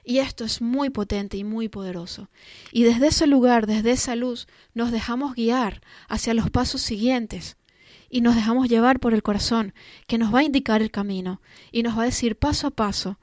Y 0.05 0.19
esto 0.19 0.45
es 0.45 0.63
muy 0.63 0.91
potente 0.91 1.37
y 1.37 1.45
muy 1.45 1.69
poderoso. 1.69 2.31
Y 2.73 2.85
desde 2.85 3.09
ese 3.09 3.27
lugar, 3.27 3.67
desde 3.67 3.91
esa 3.91 4.17
luz, 4.17 4.49
nos 4.75 4.91
dejamos 4.91 5.35
guiar 5.35 5.83
hacia 6.09 6.35
los 6.35 6.51
pasos 6.51 6.81
siguientes 6.81 7.57
y 8.09 8.21
nos 8.21 8.35
dejamos 8.35 8.69
llevar 8.69 9.01
por 9.01 9.15
el 9.15 9.23
corazón, 9.23 9.75
que 10.07 10.19
nos 10.19 10.35
va 10.35 10.41
a 10.41 10.45
indicar 10.45 10.83
el 10.83 10.91
camino 10.91 11.41
y 11.71 11.83
nos 11.83 11.97
va 11.97 12.03
a 12.03 12.07
decir 12.07 12.37
paso 12.37 12.69
a 12.69 12.71
paso 12.71 13.19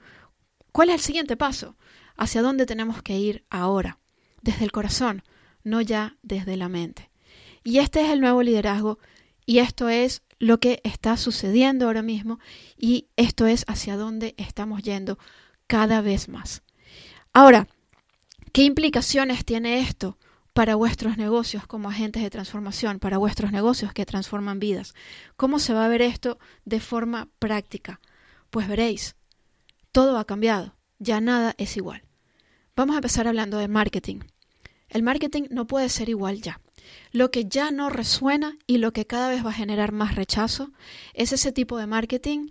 cuál 0.72 0.90
es 0.90 0.96
el 0.96 1.02
siguiente 1.02 1.38
paso, 1.38 1.76
hacia 2.16 2.42
dónde 2.42 2.66
tenemos 2.66 3.02
que 3.02 3.18
ir 3.18 3.44
ahora, 3.50 4.00
desde 4.42 4.66
el 4.66 4.72
corazón, 4.72 5.24
no 5.64 5.82
ya 5.82 6.18
desde 6.22 6.58
la 6.58 6.70
mente. 6.70 7.10
Y 7.64 7.80
este 7.80 8.02
es 8.02 8.10
el 8.10 8.22
nuevo 8.22 8.42
liderazgo 8.42 9.00
y 9.46 9.60
esto 9.60 9.90
es 9.90 10.24
lo 10.40 10.60
que 10.60 10.80
está 10.84 11.18
sucediendo 11.18 11.86
ahora 11.86 12.02
mismo 12.02 12.40
y 12.78 13.08
esto 13.18 13.46
es 13.46 13.66
hacia 13.68 13.98
dónde 13.98 14.34
estamos 14.38 14.82
yendo 14.82 15.20
cada 15.68 16.02
vez 16.02 16.30
más. 16.30 16.64
Ahora, 17.34 17.68
¿qué 18.54 18.64
implicaciones 18.64 19.46
tiene 19.46 19.80
esto 19.82 20.18
para 20.54 20.76
vuestros 20.76 21.18
negocios 21.18 21.68
como 21.68 21.90
agentes 21.90 22.24
de 22.24 22.30
transformación, 22.30 23.00
para 23.00 23.18
vuestros 23.18 23.52
negocios 23.52 23.94
que 23.94 24.06
transforman 24.06 24.60
vidas? 24.60 24.96
¿Cómo 25.36 25.60
se 25.60 25.74
va 25.74 25.86
a 25.86 25.90
ver 25.90 26.02
esto 26.02 26.40
de 26.66 26.80
forma 26.80 27.30
práctica? 27.38 28.00
Pues 28.50 28.68
veréis, 28.68 29.16
todo 29.92 30.18
ha 30.18 30.26
cambiado, 30.26 30.76
ya 30.98 31.22
nada 31.22 31.54
es 31.58 31.78
igual. 31.78 32.04
Vamos 32.76 32.96
a 32.96 33.00
empezar 33.00 33.28
hablando 33.28 33.58
de 33.58 33.68
marketing. 33.68 34.20
El 34.88 35.04
marketing 35.04 35.44
no 35.52 35.68
puede 35.68 35.90
ser 35.90 36.10
igual 36.10 36.42
ya. 36.42 36.62
Lo 37.12 37.32
que 37.32 37.46
ya 37.46 37.72
no 37.72 37.90
resuena 37.90 38.58
y 38.68 38.78
lo 38.78 38.94
que 38.94 39.06
cada 39.06 39.30
vez 39.30 39.46
va 39.46 39.50
a 39.50 39.54
generar 39.54 39.92
más 39.92 40.16
rechazo 40.16 40.72
es 41.14 41.34
ese 41.34 41.52
tipo 41.52 41.78
de 41.78 41.88
marketing 41.88 42.50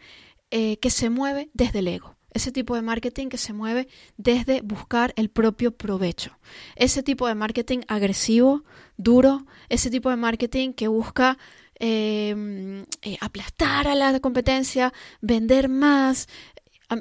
eh, 0.50 0.78
que 0.78 0.90
se 0.90 1.10
mueve 1.10 1.50
desde 1.54 1.80
el 1.80 1.88
ego. 1.88 2.16
Ese 2.30 2.52
tipo 2.52 2.74
de 2.74 2.82
marketing 2.82 3.28
que 3.28 3.38
se 3.38 3.52
mueve 3.52 3.88
desde 4.16 4.60
buscar 4.60 5.12
el 5.16 5.30
propio 5.30 5.72
provecho. 5.72 6.38
Ese 6.76 7.02
tipo 7.02 7.26
de 7.26 7.34
marketing 7.34 7.80
agresivo, 7.88 8.64
duro, 8.96 9.46
ese 9.68 9.90
tipo 9.90 10.10
de 10.10 10.16
marketing 10.16 10.72
que 10.72 10.88
busca 10.88 11.38
em, 11.80 12.84
eh, 13.02 13.16
aplastar 13.20 13.88
a 13.88 13.94
la 13.94 14.20
competencia, 14.20 14.92
vender 15.20 15.68
más. 15.68 16.28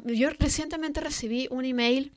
Yo 0.06 0.30
recientemente 0.40 1.02
recibí 1.02 1.48
un 1.52 1.66
email 1.66 2.14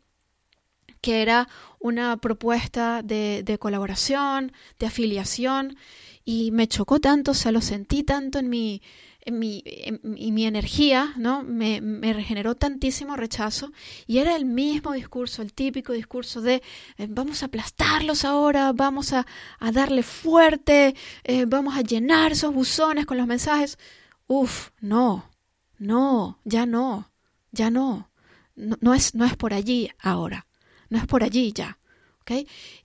que 1.00 1.22
era 1.22 1.48
una 1.78 2.16
propuesta 2.18 3.02
de, 3.02 3.42
de, 3.44 3.58
colaboración, 3.58 4.52
de 4.78 4.86
afiliación, 4.86 5.76
y 6.24 6.50
me 6.50 6.68
chocó 6.68 7.00
tanto, 7.00 7.32
o 7.32 7.34
sea, 7.34 7.52
lo 7.52 7.60
sentí 7.60 8.02
tanto 8.02 8.38
en 8.38 8.48
mi, 8.48 8.82
en 9.22 9.38
mi, 9.38 9.62
en, 9.64 10.00
mi 10.34 10.46
energía, 10.46 11.14
¿no? 11.16 11.42
Me, 11.42 11.80
regeneró 12.12 12.54
tantísimo 12.54 13.16
rechazo, 13.16 13.72
y 14.06 14.18
era 14.18 14.36
el 14.36 14.44
mismo 14.44 14.92
discurso, 14.92 15.42
el 15.42 15.52
típico 15.52 15.92
discurso 15.92 16.40
de 16.40 16.62
eh, 16.98 17.06
vamos 17.08 17.42
a 17.42 17.46
aplastarlos 17.46 18.24
ahora, 18.24 18.72
vamos 18.72 19.12
a, 19.12 19.26
a 19.58 19.72
darle 19.72 20.02
fuerte, 20.02 20.94
eh, 21.24 21.46
vamos 21.46 21.76
a 21.76 21.82
llenar 21.82 22.32
esos 22.32 22.52
buzones 22.52 23.06
con 23.06 23.16
los 23.16 23.26
mensajes. 23.26 23.78
Uf, 24.26 24.70
no, 24.80 25.30
no, 25.78 26.38
ya 26.44 26.66
no, 26.66 27.10
ya 27.52 27.70
no. 27.70 28.08
No, 28.56 28.76
no, 28.80 28.94
es, 28.94 29.14
no 29.14 29.24
es 29.24 29.36
por 29.36 29.54
allí 29.54 29.90
ahora 29.98 30.46
no 30.90 30.98
es 30.98 31.06
por 31.06 31.24
allí 31.24 31.52
ya. 31.52 31.78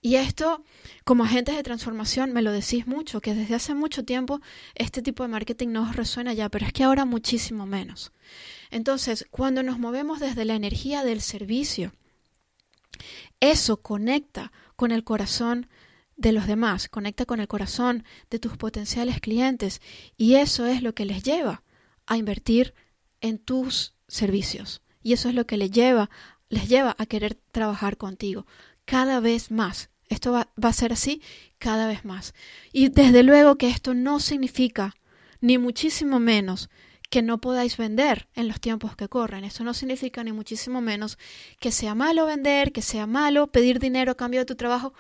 Y 0.02 0.16
esto, 0.16 0.64
como 1.04 1.24
agentes 1.24 1.56
de 1.56 1.64
transformación, 1.64 2.34
me 2.34 2.42
lo 2.42 2.52
decís 2.52 2.88
mucho, 2.88 3.22
que 3.22 3.36
desde 3.36 3.56
hace 3.56 3.76
mucho 3.76 4.04
tiempo 4.04 4.42
este 4.74 5.02
tipo 5.02 5.24
de 5.24 5.30
marketing 5.30 5.70
no 5.70 5.84
os 5.84 5.96
resuena 5.96 6.34
ya, 6.34 6.50
pero 6.50 6.66
es 6.66 6.74
que 6.74 6.84
ahora 6.84 7.06
muchísimo 7.06 7.66
menos. 7.66 8.12
Entonces, 8.72 9.28
cuando 9.30 9.62
nos 9.62 9.78
movemos 9.78 10.20
desde 10.20 10.46
la 10.46 10.56
energía 10.56 11.04
del 11.04 11.22
servicio, 11.22 11.94
eso 13.40 13.82
conecta 13.82 14.52
con 14.76 14.92
el 14.92 15.04
corazón 15.04 15.68
de 16.18 16.32
los 16.32 16.48
demás, 16.48 16.90
conecta 16.90 17.26
con 17.26 17.40
el 17.40 17.48
corazón 17.48 18.04
de 18.30 18.40
tus 18.40 18.58
potenciales 18.58 19.20
clientes 19.20 19.82
y 20.18 20.36
eso 20.36 20.66
es 20.66 20.82
lo 20.82 20.96
que 20.96 21.06
les 21.06 21.24
lleva 21.24 21.62
a 22.08 22.18
invertir 22.18 22.74
en 23.22 23.38
tus 23.38 23.94
servicios. 24.08 24.82
Y 25.04 25.14
eso 25.14 25.30
es 25.30 25.36
lo 25.36 25.46
que 25.46 25.58
les 25.58 25.70
lleva 25.70 26.10
les 26.56 26.70
lleva 26.70 26.96
a 26.98 27.06
querer 27.06 27.36
trabajar 27.52 27.98
contigo 27.98 28.48
cada 28.86 29.20
vez 29.20 29.52
más. 29.52 29.90
Esto 30.08 30.32
va, 30.32 30.50
a 30.62 30.74
ser 30.74 30.94
así 30.94 31.22
cada 31.58 31.86
vez 31.86 32.06
más. 32.06 32.34
Y 32.72 32.90
desde 32.90 33.24
luego 33.24 33.58
que 33.58 33.68
esto 33.70 33.94
no 33.94 34.20
significa, 34.20 34.96
ni 35.42 35.58
muchísimo 35.58 36.20
menos, 36.20 36.70
que 37.10 37.22
no 37.22 37.40
podáis 37.42 37.78
vender 37.78 38.30
en 38.36 38.48
los 38.48 38.62
tiempos 38.62 38.96
que 38.96 39.10
corren. 39.10 39.44
Esto 39.44 39.64
no 39.64 39.74
significa 39.74 40.24
ni 40.24 40.32
muchísimo 40.32 40.80
menos 40.82 41.18
que 41.60 41.72
sea 41.72 41.94
malo 41.94 42.26
vender, 42.26 42.72
que 42.72 42.82
sea 42.82 43.06
malo 43.06 43.48
pedir 43.48 43.80
dinero 43.80 44.14
a 44.14 44.18
cambio 44.18 44.40
de 44.40 44.46
tu 44.46 44.56
trabajo. 44.56 44.94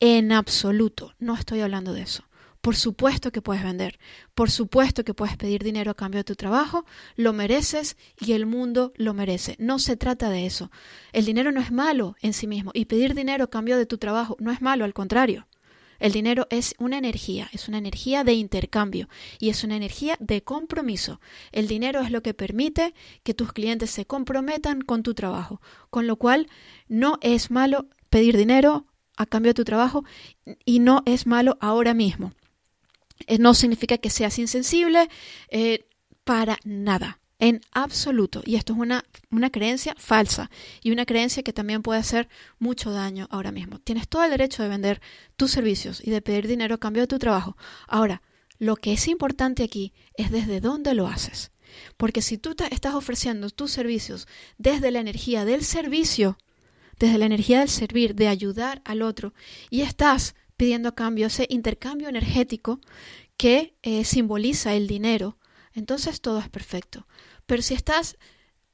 En 0.00 0.32
absoluto, 0.32 1.14
no 1.18 1.34
estoy 1.34 1.60
hablando 1.60 1.92
de 1.92 2.02
eso. 2.02 2.24
Por 2.66 2.74
supuesto 2.74 3.30
que 3.30 3.42
puedes 3.42 3.62
vender, 3.62 4.00
por 4.34 4.50
supuesto 4.50 5.04
que 5.04 5.14
puedes 5.14 5.36
pedir 5.36 5.62
dinero 5.62 5.92
a 5.92 5.94
cambio 5.94 6.18
de 6.18 6.24
tu 6.24 6.34
trabajo, 6.34 6.84
lo 7.14 7.32
mereces 7.32 7.96
y 8.18 8.32
el 8.32 8.44
mundo 8.44 8.92
lo 8.96 9.14
merece. 9.14 9.54
No 9.60 9.78
se 9.78 9.96
trata 9.96 10.30
de 10.30 10.46
eso. 10.46 10.72
El 11.12 11.26
dinero 11.26 11.52
no 11.52 11.60
es 11.60 11.70
malo 11.70 12.16
en 12.22 12.32
sí 12.32 12.48
mismo 12.48 12.72
y 12.74 12.86
pedir 12.86 13.14
dinero 13.14 13.44
a 13.44 13.50
cambio 13.50 13.78
de 13.78 13.86
tu 13.86 13.98
trabajo 13.98 14.36
no 14.40 14.50
es 14.50 14.62
malo, 14.62 14.84
al 14.84 14.94
contrario. 14.94 15.46
El 16.00 16.10
dinero 16.10 16.48
es 16.50 16.74
una 16.80 16.98
energía, 16.98 17.48
es 17.52 17.68
una 17.68 17.78
energía 17.78 18.24
de 18.24 18.32
intercambio 18.32 19.08
y 19.38 19.50
es 19.50 19.62
una 19.62 19.76
energía 19.76 20.16
de 20.18 20.42
compromiso. 20.42 21.20
El 21.52 21.68
dinero 21.68 22.00
es 22.00 22.10
lo 22.10 22.20
que 22.20 22.34
permite 22.34 22.94
que 23.22 23.32
tus 23.32 23.52
clientes 23.52 23.92
se 23.92 24.06
comprometan 24.06 24.80
con 24.80 25.04
tu 25.04 25.14
trabajo, 25.14 25.60
con 25.88 26.08
lo 26.08 26.16
cual 26.16 26.48
no 26.88 27.18
es 27.20 27.52
malo 27.52 27.86
pedir 28.10 28.36
dinero 28.36 28.86
a 29.16 29.24
cambio 29.24 29.50
de 29.50 29.54
tu 29.54 29.64
trabajo 29.64 30.04
y 30.64 30.80
no 30.80 31.04
es 31.06 31.28
malo 31.28 31.58
ahora 31.60 31.94
mismo. 31.94 32.32
Eh, 33.26 33.38
no 33.38 33.54
significa 33.54 33.98
que 33.98 34.10
seas 34.10 34.38
insensible 34.38 35.08
eh, 35.48 35.86
para 36.24 36.58
nada 36.64 37.20
en 37.38 37.60
absoluto. 37.72 38.42
Y 38.44 38.56
esto 38.56 38.72
es 38.72 38.78
una, 38.78 39.04
una, 39.30 39.50
creencia 39.50 39.94
falsa 39.98 40.50
y 40.82 40.90
una 40.90 41.06
creencia 41.06 41.42
que 41.42 41.52
también 41.52 41.82
puede 41.82 42.00
hacer 42.00 42.28
mucho 42.58 42.90
daño 42.90 43.28
ahora 43.30 43.52
mismo. 43.52 43.78
Tienes 43.80 44.08
todo 44.08 44.24
el 44.24 44.30
derecho 44.30 44.62
de 44.62 44.68
vender 44.68 45.00
tus 45.36 45.50
servicios 45.50 46.00
y 46.02 46.10
de 46.10 46.22
pedir 46.22 46.46
dinero 46.46 46.76
a 46.76 46.80
cambio 46.80 47.02
de 47.02 47.08
tu 47.08 47.18
trabajo. 47.18 47.56
Ahora, 47.86 48.22
lo 48.58 48.76
que 48.76 48.92
es 48.92 49.06
importante 49.08 49.62
aquí 49.62 49.92
es 50.14 50.30
desde 50.30 50.60
dónde 50.60 50.94
lo 50.94 51.06
haces. 51.06 51.52
Porque 51.96 52.22
si 52.22 52.38
tú 52.38 52.54
estás 52.70 52.94
ofreciendo 52.94 53.50
tus 53.50 53.70
servicios 53.70 54.26
desde 54.56 54.90
la 54.90 55.00
energía 55.00 55.44
del 55.44 55.62
servicio, 55.62 56.38
desde 56.98 57.18
la 57.18 57.26
energía 57.26 57.60
del 57.60 57.68
servir, 57.68 58.14
de 58.14 58.28
ayudar 58.28 58.80
al 58.84 59.02
otro, 59.02 59.34
y 59.68 59.82
estás 59.82 60.34
pidiendo 60.56 60.88
a 60.88 60.94
cambio 60.94 61.26
ese 61.26 61.46
intercambio 61.50 62.08
energético 62.08 62.80
que 63.36 63.76
eh, 63.82 64.04
simboliza 64.04 64.74
el 64.74 64.86
dinero, 64.86 65.38
entonces 65.74 66.20
todo 66.20 66.38
es 66.38 66.48
perfecto. 66.48 67.06
Pero 67.46 67.62
si 67.62 67.74
estás 67.74 68.16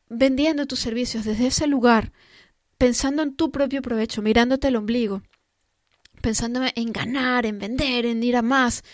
vendiendo 0.08 0.66
tus 0.66 0.78
servicios 0.78 1.24
desde 1.24 1.48
ese 1.48 1.66
lugar, 1.66 2.12
pensando 2.78 3.22
en 3.22 3.34
tu 3.34 3.50
propio 3.50 3.82
provecho, 3.82 4.22
mirándote 4.22 4.68
el 4.68 4.76
ombligo, 4.76 5.22
pensando 6.20 6.60
en 6.74 6.92
ganar, 6.92 7.46
en 7.46 7.58
vender, 7.58 8.06
en 8.06 8.22
ir 8.22 8.36
a 8.36 8.42
más, 8.42 8.84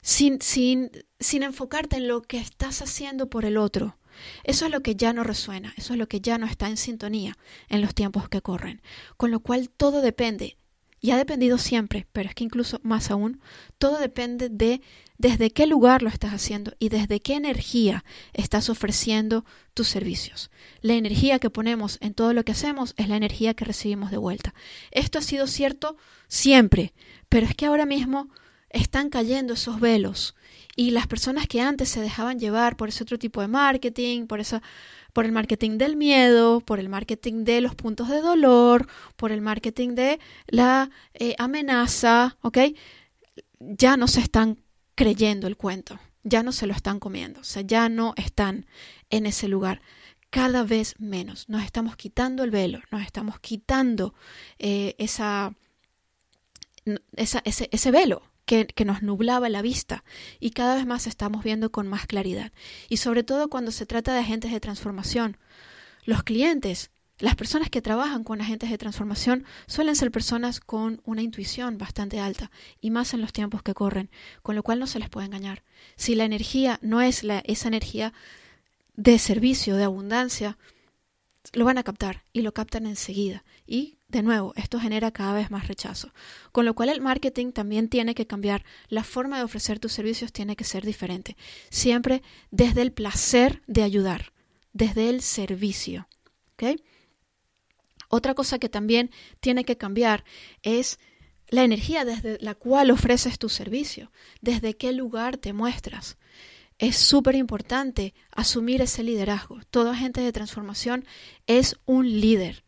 sin, 0.00 0.40
sin, 0.40 0.90
sin 1.20 1.42
enfocarte 1.42 1.96
en 1.96 2.08
lo 2.08 2.22
que 2.22 2.38
estás 2.38 2.82
haciendo 2.82 3.28
por 3.28 3.44
el 3.44 3.56
otro. 3.56 3.98
Eso 4.44 4.66
es 4.66 4.72
lo 4.72 4.82
que 4.82 4.96
ya 4.96 5.12
no 5.12 5.24
resuena, 5.24 5.74
eso 5.76 5.94
es 5.94 5.98
lo 5.98 6.08
que 6.08 6.20
ya 6.20 6.38
no 6.38 6.46
está 6.46 6.68
en 6.68 6.76
sintonía 6.76 7.36
en 7.68 7.80
los 7.80 7.94
tiempos 7.94 8.28
que 8.28 8.42
corren. 8.42 8.82
Con 9.16 9.30
lo 9.30 9.40
cual 9.40 9.68
todo 9.70 10.00
depende 10.00 10.56
y 11.02 11.10
ha 11.10 11.16
dependido 11.16 11.58
siempre, 11.58 12.06
pero 12.12 12.28
es 12.28 12.34
que 12.34 12.44
incluso 12.44 12.80
más 12.84 13.10
aún, 13.10 13.40
todo 13.76 13.98
depende 13.98 14.48
de 14.48 14.80
desde 15.18 15.50
qué 15.50 15.66
lugar 15.66 16.02
lo 16.02 16.08
estás 16.08 16.32
haciendo 16.32 16.74
y 16.78 16.88
desde 16.88 17.20
qué 17.20 17.34
energía 17.34 18.04
estás 18.32 18.70
ofreciendo 18.70 19.44
tus 19.74 19.88
servicios. 19.88 20.50
La 20.80 20.94
energía 20.94 21.40
que 21.40 21.50
ponemos 21.50 21.98
en 22.00 22.14
todo 22.14 22.32
lo 22.32 22.44
que 22.44 22.52
hacemos 22.52 22.94
es 22.96 23.08
la 23.08 23.16
energía 23.16 23.54
que 23.54 23.64
recibimos 23.64 24.12
de 24.12 24.16
vuelta. 24.16 24.54
Esto 24.92 25.18
ha 25.18 25.22
sido 25.22 25.48
cierto 25.48 25.96
siempre, 26.28 26.94
pero 27.28 27.46
es 27.46 27.54
que 27.56 27.66
ahora 27.66 27.84
mismo 27.84 28.30
están 28.70 29.10
cayendo 29.10 29.54
esos 29.54 29.80
velos 29.80 30.36
y 30.76 30.92
las 30.92 31.06
personas 31.08 31.46
que 31.46 31.60
antes 31.60 31.88
se 31.88 32.00
dejaban 32.00 32.38
llevar 32.38 32.76
por 32.76 32.88
ese 32.88 33.02
otro 33.02 33.18
tipo 33.18 33.40
de 33.40 33.48
marketing, 33.48 34.26
por 34.26 34.40
esa 34.40 34.62
por 35.12 35.24
el 35.24 35.32
marketing 35.32 35.78
del 35.78 35.96
miedo, 35.96 36.60
por 36.60 36.78
el 36.78 36.88
marketing 36.88 37.44
de 37.44 37.60
los 37.60 37.74
puntos 37.74 38.08
de 38.08 38.20
dolor, 38.20 38.88
por 39.16 39.32
el 39.32 39.40
marketing 39.40 39.94
de 39.94 40.20
la 40.46 40.90
eh, 41.14 41.34
amenaza, 41.38 42.36
¿ok? 42.40 42.58
Ya 43.58 43.96
no 43.96 44.08
se 44.08 44.20
están 44.20 44.58
creyendo 44.94 45.46
el 45.46 45.56
cuento, 45.56 45.98
ya 46.22 46.42
no 46.42 46.52
se 46.52 46.66
lo 46.66 46.72
están 46.72 46.98
comiendo, 46.98 47.40
o 47.40 47.44
sea, 47.44 47.62
ya 47.62 47.88
no 47.88 48.14
están 48.16 48.66
en 49.10 49.26
ese 49.26 49.48
lugar. 49.48 49.82
Cada 50.30 50.64
vez 50.64 50.94
menos. 50.98 51.50
Nos 51.50 51.62
estamos 51.62 51.94
quitando 51.96 52.42
el 52.42 52.50
velo, 52.50 52.80
nos 52.90 53.02
estamos 53.02 53.38
quitando 53.38 54.14
eh, 54.58 54.94
esa, 54.96 55.54
ese, 57.16 57.68
ese 57.70 57.90
velo, 57.90 58.22
que, 58.44 58.84
nos 58.84 59.02
nublaba 59.02 59.48
la 59.48 59.62
vista 59.62 60.04
y 60.40 60.50
cada 60.50 60.74
vez 60.74 60.86
más 60.86 61.06
estamos 61.06 61.44
viendo 61.44 61.70
con 61.70 61.88
más 61.88 62.06
claridad. 62.06 62.52
Y 62.88 62.98
sobre 62.98 63.22
todo 63.22 63.48
cuando 63.48 63.70
se 63.70 63.86
trata 63.86 64.12
de 64.12 64.20
agentes 64.20 64.52
de 64.52 64.60
transformación. 64.60 65.36
Los 66.04 66.22
clientes, 66.24 66.90
las 67.18 67.36
personas 67.36 67.70
que 67.70 67.80
trabajan 67.80 68.24
con 68.24 68.40
agentes 68.40 68.70
de 68.70 68.78
transformación 68.78 69.44
suelen 69.66 69.94
ser 69.94 70.10
personas 70.10 70.58
con 70.58 71.00
una 71.04 71.22
intuición 71.22 71.78
bastante 71.78 72.18
alta 72.18 72.50
y 72.80 72.90
más 72.90 73.14
en 73.14 73.20
los 73.20 73.32
tiempos 73.32 73.62
que 73.62 73.74
corren, 73.74 74.10
con 74.42 74.56
lo 74.56 74.62
cual 74.62 74.80
no 74.80 74.86
se 74.86 74.98
les 74.98 75.08
puede 75.08 75.26
engañar. 75.26 75.62
Si 75.96 76.14
la 76.14 76.24
energía 76.24 76.78
no 76.82 77.00
es 77.00 77.22
la, 77.22 77.38
esa 77.40 77.68
energía 77.68 78.12
de 78.96 79.18
servicio, 79.18 79.76
de 79.76 79.84
abundancia, 79.84 80.58
lo 81.52 81.64
van 81.64 81.78
a 81.78 81.82
captar 81.82 82.24
y 82.32 82.42
lo 82.42 82.52
captan 82.52 82.86
enseguida. 82.86 83.44
Y 83.66 83.98
de 84.08 84.22
nuevo, 84.22 84.52
esto 84.56 84.78
genera 84.78 85.10
cada 85.10 85.34
vez 85.34 85.50
más 85.50 85.68
rechazo. 85.68 86.12
Con 86.52 86.64
lo 86.64 86.74
cual 86.74 86.88
el 86.88 87.00
marketing 87.00 87.52
también 87.52 87.88
tiene 87.88 88.14
que 88.14 88.26
cambiar. 88.26 88.64
La 88.88 89.04
forma 89.04 89.38
de 89.38 89.44
ofrecer 89.44 89.78
tus 89.78 89.92
servicios 89.92 90.32
tiene 90.32 90.56
que 90.56 90.64
ser 90.64 90.84
diferente. 90.84 91.36
Siempre 91.70 92.22
desde 92.50 92.82
el 92.82 92.92
placer 92.92 93.62
de 93.66 93.82
ayudar, 93.82 94.32
desde 94.72 95.08
el 95.08 95.22
servicio. 95.22 96.08
Otra 98.08 98.34
cosa 98.34 98.58
que 98.58 98.68
también 98.68 99.10
tiene 99.40 99.64
que 99.64 99.76
cambiar 99.76 100.24
es 100.62 101.00
la 101.48 101.64
energía 101.64 102.04
desde 102.04 102.38
la 102.40 102.54
cual 102.54 102.90
ofreces 102.90 103.38
tu 103.38 103.48
servicio, 103.48 104.12
desde 104.40 104.76
qué 104.76 104.92
lugar 104.92 105.36
te 105.38 105.52
muestras. 105.52 106.16
Es 106.78 106.96
súper 106.96 107.36
importante 107.36 108.14
asumir 108.30 108.82
ese 108.82 109.02
liderazgo. 109.02 109.60
Todo 109.70 109.90
agente 109.90 110.20
de 110.20 110.32
transformación 110.32 111.04
es 111.46 111.76
un 111.86 112.20
líder 112.20 112.64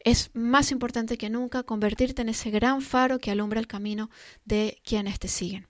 es 0.00 0.30
más 0.34 0.70
importante 0.70 1.18
que 1.18 1.30
nunca 1.30 1.62
convertirte 1.64 2.22
en 2.22 2.28
ese 2.28 2.50
gran 2.50 2.80
faro 2.80 3.18
que 3.18 3.30
alumbra 3.30 3.60
el 3.60 3.66
camino 3.66 4.10
de 4.44 4.80
quienes 4.84 5.18
te 5.18 5.28
siguen. 5.28 5.68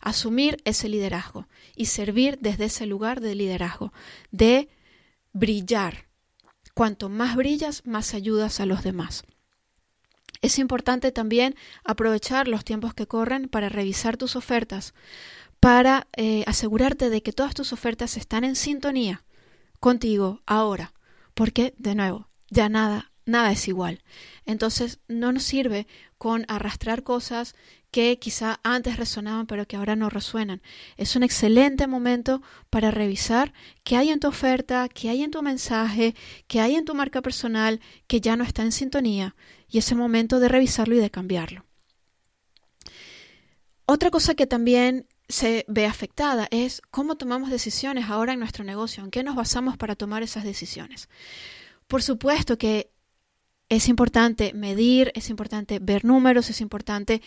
Asumir 0.00 0.58
ese 0.64 0.88
liderazgo 0.88 1.48
y 1.74 1.86
servir 1.86 2.38
desde 2.40 2.66
ese 2.66 2.86
lugar 2.86 3.20
de 3.20 3.34
liderazgo, 3.34 3.92
de 4.30 4.68
brillar. 5.32 6.06
Cuanto 6.74 7.08
más 7.08 7.36
brillas, 7.36 7.84
más 7.84 8.14
ayudas 8.14 8.60
a 8.60 8.66
los 8.66 8.84
demás. 8.84 9.24
Es 10.42 10.58
importante 10.58 11.10
también 11.10 11.56
aprovechar 11.84 12.48
los 12.48 12.64
tiempos 12.64 12.94
que 12.94 13.06
corren 13.06 13.48
para 13.48 13.68
revisar 13.68 14.16
tus 14.16 14.36
ofertas, 14.36 14.94
para 15.64 16.08
eh, 16.14 16.44
asegurarte 16.46 17.08
de 17.08 17.22
que 17.22 17.32
todas 17.32 17.54
tus 17.54 17.72
ofertas 17.72 18.18
están 18.18 18.44
en 18.44 18.54
sintonía 18.54 19.24
contigo 19.80 20.42
ahora, 20.44 20.92
porque, 21.32 21.72
de 21.78 21.94
nuevo, 21.94 22.28
ya 22.50 22.68
nada 22.68 23.10
nada 23.24 23.50
es 23.50 23.66
igual. 23.66 24.02
Entonces 24.44 24.98
no 25.08 25.32
nos 25.32 25.44
sirve 25.44 25.86
con 26.18 26.44
arrastrar 26.48 27.02
cosas 27.02 27.54
que 27.90 28.18
quizá 28.18 28.60
antes 28.62 28.98
resonaban 28.98 29.46
pero 29.46 29.66
que 29.66 29.76
ahora 29.76 29.96
no 29.96 30.10
resuenan. 30.10 30.60
Es 30.98 31.16
un 31.16 31.22
excelente 31.22 31.86
momento 31.86 32.42
para 32.68 32.90
revisar 32.90 33.54
qué 33.84 33.96
hay 33.96 34.10
en 34.10 34.20
tu 34.20 34.28
oferta, 34.28 34.86
qué 34.90 35.08
hay 35.08 35.22
en 35.22 35.30
tu 35.30 35.40
mensaje, 35.40 36.14
qué 36.46 36.60
hay 36.60 36.74
en 36.74 36.84
tu 36.84 36.94
marca 36.94 37.22
personal 37.22 37.80
que 38.06 38.20
ya 38.20 38.36
no 38.36 38.44
está 38.44 38.64
en 38.64 38.72
sintonía 38.72 39.34
y 39.66 39.78
es 39.78 39.90
el 39.90 39.96
momento 39.96 40.40
de 40.40 40.48
revisarlo 40.48 40.94
y 40.94 40.98
de 40.98 41.08
cambiarlo. 41.08 41.64
Otra 43.86 44.10
cosa 44.10 44.34
que 44.34 44.46
también 44.46 45.06
se 45.28 45.64
ve 45.68 45.86
afectada 45.86 46.48
es 46.50 46.82
cómo 46.90 47.16
tomamos 47.16 47.50
decisiones 47.50 48.10
ahora 48.10 48.34
en 48.34 48.40
nuestro 48.40 48.64
negocio, 48.64 49.02
en 49.02 49.10
qué 49.10 49.22
nos 49.22 49.36
basamos 49.36 49.76
para 49.76 49.96
tomar 49.96 50.22
esas 50.22 50.44
decisiones. 50.44 51.08
Por 51.86 52.02
supuesto 52.02 52.58
que 52.58 52.90
es 53.68 53.88
importante 53.88 54.52
medir, 54.54 55.10
es 55.14 55.30
importante 55.30 55.78
ver 55.80 56.04
números, 56.04 56.50
es 56.50 56.60
importante 56.60 57.22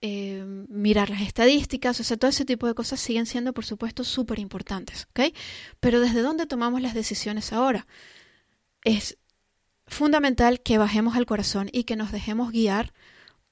eh, 0.00 0.44
mirar 0.68 1.10
las 1.10 1.22
estadísticas, 1.22 1.98
o 2.00 2.04
sea, 2.04 2.16
todo 2.16 2.28
ese 2.28 2.44
tipo 2.44 2.66
de 2.66 2.74
cosas 2.74 3.00
siguen 3.00 3.26
siendo, 3.26 3.52
por 3.52 3.64
supuesto, 3.64 4.04
súper 4.04 4.38
importantes. 4.38 5.06
Pero 5.80 6.00
¿desde 6.00 6.22
dónde 6.22 6.46
tomamos 6.46 6.80
las 6.80 6.94
decisiones 6.94 7.52
ahora? 7.52 7.86
Es 8.84 9.18
fundamental 9.86 10.60
que 10.60 10.78
bajemos 10.78 11.16
al 11.16 11.26
corazón 11.26 11.68
y 11.72 11.84
que 11.84 11.96
nos 11.96 12.10
dejemos 12.12 12.50
guiar 12.50 12.92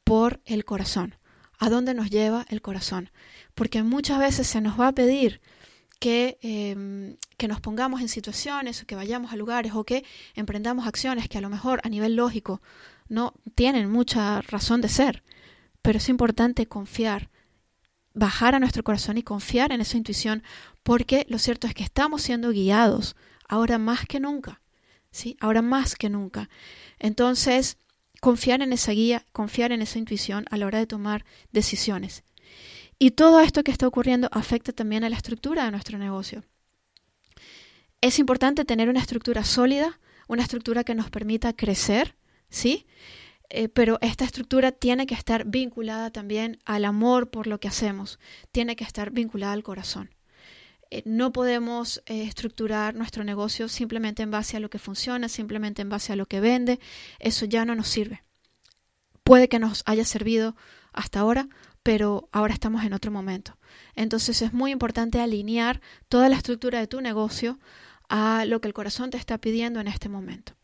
por 0.04 0.40
el 0.44 0.64
corazón. 0.64 1.16
¿A 1.60 1.68
dónde 1.68 1.92
nos 1.92 2.08
lleva 2.08 2.46
el 2.48 2.62
corazón? 2.62 3.10
Porque 3.54 3.82
muchas 3.82 4.18
veces 4.18 4.46
se 4.46 4.62
nos 4.62 4.80
va 4.80 4.88
a 4.88 4.92
pedir 4.92 5.42
que, 6.00 6.38
em, 6.40 7.18
que 7.36 7.48
nos 7.48 7.60
pongamos 7.60 8.00
en 8.00 8.08
situaciones 8.08 8.82
o 8.82 8.86
que 8.86 8.96
vayamos 8.96 9.30
a 9.32 9.36
lugares 9.36 9.72
o 9.74 9.84
que 9.84 10.02
emprendamos 10.34 10.86
acciones 10.86 11.28
que 11.28 11.36
a 11.36 11.42
lo 11.42 11.50
mejor 11.50 11.82
a 11.84 11.90
nivel 11.90 12.16
lógico 12.16 12.62
no 13.10 13.34
tienen 13.54 13.90
mucha 13.90 14.40
razón 14.40 14.80
de 14.80 14.88
ser, 14.88 15.22
pero 15.82 15.98
es 15.98 16.08
importante 16.08 16.66
confiar, 16.66 17.28
bajar 18.14 18.54
a 18.54 18.58
nuestro 18.58 18.82
corazón 18.82 19.18
y 19.18 19.22
confiar 19.22 19.70
en 19.70 19.82
esa 19.82 19.98
intuición, 19.98 20.42
porque 20.82 21.26
lo 21.28 21.38
cierto 21.38 21.66
es 21.66 21.74
que 21.74 21.84
estamos 21.84 22.22
siendo 22.22 22.50
guiados 22.50 23.16
ahora 23.46 23.76
más 23.76 24.06
que 24.06 24.18
nunca, 24.18 24.62
¿sí? 25.10 25.36
Ahora 25.40 25.60
más 25.60 25.94
que 25.96 26.08
nunca. 26.08 26.48
Entonces, 26.98 27.76
confiar 28.20 28.62
en 28.62 28.72
esa 28.72 28.92
guía, 28.92 29.26
confiar 29.32 29.72
en 29.72 29.82
esa 29.82 29.98
intuición 29.98 30.44
a 30.50 30.56
la 30.56 30.66
hora 30.66 30.78
de 30.78 30.86
tomar 30.86 31.24
decisiones. 31.52 32.22
Y 32.98 33.12
todo 33.12 33.40
esto 33.40 33.64
que 33.64 33.70
está 33.70 33.88
ocurriendo 33.88 34.28
afecta 34.30 34.72
también 34.72 35.04
a 35.04 35.08
la 35.08 35.16
estructura 35.16 35.64
de 35.64 35.70
nuestro 35.70 35.98
negocio. 35.98 36.44
Es 38.00 38.18
importante 38.18 38.64
tener 38.64 38.88
una 38.88 39.00
estructura 39.00 39.44
sólida, 39.44 39.98
una 40.28 40.42
estructura 40.42 40.84
que 40.84 40.94
nos 40.94 41.10
permita 41.10 41.54
crecer, 41.54 42.14
¿sí? 42.50 42.86
eh, 43.50 43.68
pero 43.68 43.98
esta 44.00 44.24
estructura 44.24 44.70
tiene 44.70 45.06
que 45.06 45.14
estar 45.14 45.44
vinculada 45.44 46.10
también 46.10 46.58
al 46.64 46.84
amor 46.84 47.30
por 47.30 47.48
lo 47.48 47.58
que 47.58 47.68
hacemos, 47.68 48.20
tiene 48.52 48.76
que 48.76 48.84
estar 48.84 49.10
vinculada 49.10 49.52
al 49.52 49.64
corazón. 49.64 50.10
Eh, 50.90 51.02
no 51.04 51.32
podemos 51.32 52.02
eh, 52.06 52.22
estructurar 52.22 52.94
nuestro 52.94 53.24
negocio 53.24 53.68
simplemente 53.68 54.22
en 54.22 54.30
base 54.30 54.56
a 54.56 54.60
lo 54.60 54.70
que 54.70 54.78
funciona, 54.78 55.28
simplemente 55.28 55.82
en 55.82 55.88
base 55.88 56.12
a 56.12 56.16
lo 56.16 56.26
que 56.26 56.40
vende, 56.40 56.80
eso 57.18 57.46
ya 57.46 57.64
no 57.64 57.74
nos 57.74 57.88
sirve. 57.88 58.22
Puede 59.22 59.48
que 59.48 59.60
nos 59.60 59.82
haya 59.86 60.04
servido 60.04 60.56
hasta 60.92 61.20
ahora, 61.20 61.48
pero 61.82 62.28
ahora 62.32 62.54
estamos 62.54 62.84
en 62.84 62.92
otro 62.92 63.12
momento. 63.12 63.56
Entonces 63.94 64.42
es 64.42 64.52
muy 64.52 64.72
importante 64.72 65.20
alinear 65.20 65.80
toda 66.08 66.28
la 66.28 66.36
estructura 66.36 66.80
de 66.80 66.88
tu 66.88 67.00
negocio 67.00 67.58
a 68.08 68.44
lo 68.44 68.60
que 68.60 68.68
el 68.68 68.74
corazón 68.74 69.10
te 69.10 69.16
está 69.16 69.38
pidiendo 69.38 69.80
en 69.80 69.86
este 69.86 70.08
momento. 70.08 70.54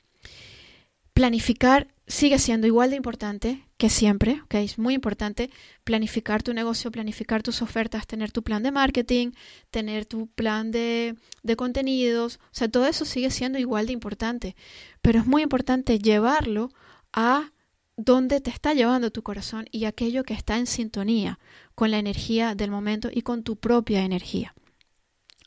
Planificar 1.15 1.89
sigue 2.07 2.39
siendo 2.39 2.67
igual 2.67 2.91
de 2.91 2.97
importante 2.97 3.65
que 3.77 3.91
siempre, 3.91 4.41
¿ok? 4.45 4.55
Es 4.55 4.79
muy 4.79 4.95
importante 4.95 5.51
planificar 5.85 6.43
tu 6.43 6.55
negocio, 6.55 6.91
planificar 6.91 7.43
tus 7.43 7.63
ofertas, 7.63 8.07
tener 8.07 8.33
tu 8.33 8.43
plan 8.43 8.63
de 8.63 8.71
marketing, 8.71 9.33
tener 9.71 10.07
tu 10.07 10.29
plan 10.29 10.71
de, 10.71 11.17
de 11.43 11.57
contenidos, 11.57 12.37
o 12.37 12.55
sea, 12.55 12.69
todo 12.69 12.87
eso 12.87 13.05
sigue 13.05 13.31
siendo 13.31 13.59
igual 13.59 13.87
de 13.87 13.93
importante, 13.93 14.57
pero 15.03 15.19
es 15.19 15.27
muy 15.27 15.43
importante 15.43 15.99
llevarlo 15.99 16.71
a 17.13 17.51
donde 17.97 18.41
te 18.41 18.51
está 18.51 18.75
llevando 18.75 19.11
tu 19.11 19.23
corazón 19.23 19.67
y 19.71 19.85
aquello 19.85 20.23
que 20.23 20.35
está 20.35 20.59
en 20.59 20.67
sintonía 20.67 21.39
con 21.75 21.91
la 21.91 21.99
energía 21.99 22.55
del 22.55 22.71
momento 22.71 23.09
y 23.13 23.23
con 23.23 23.43
tu 23.43 23.57
propia 23.57 24.03
energía. 24.03 24.55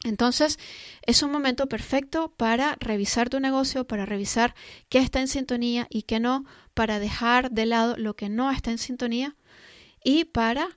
Entonces, 0.04 0.60
es 1.02 1.24
un 1.24 1.32
momento 1.32 1.68
perfecto 1.68 2.34
para 2.38 2.78
revisar 2.80 3.30
tu 3.30 3.40
negocio, 3.40 3.86
para 3.86 4.06
revisar 4.06 4.56
qué 4.88 5.00
está 5.00 5.20
en 5.20 5.28
sintonía 5.28 5.88
y 5.90 6.04
qué 6.04 6.20
no, 6.22 6.46
para 6.74 7.00
dejar 7.00 7.52
de 7.52 7.66
lado 7.66 7.98
lo 7.98 8.16
que 8.16 8.30
no 8.30 8.50
está 8.50 8.72
en 8.72 8.78
sintonía 8.78 9.36
y 10.04 10.24
para 10.24 10.70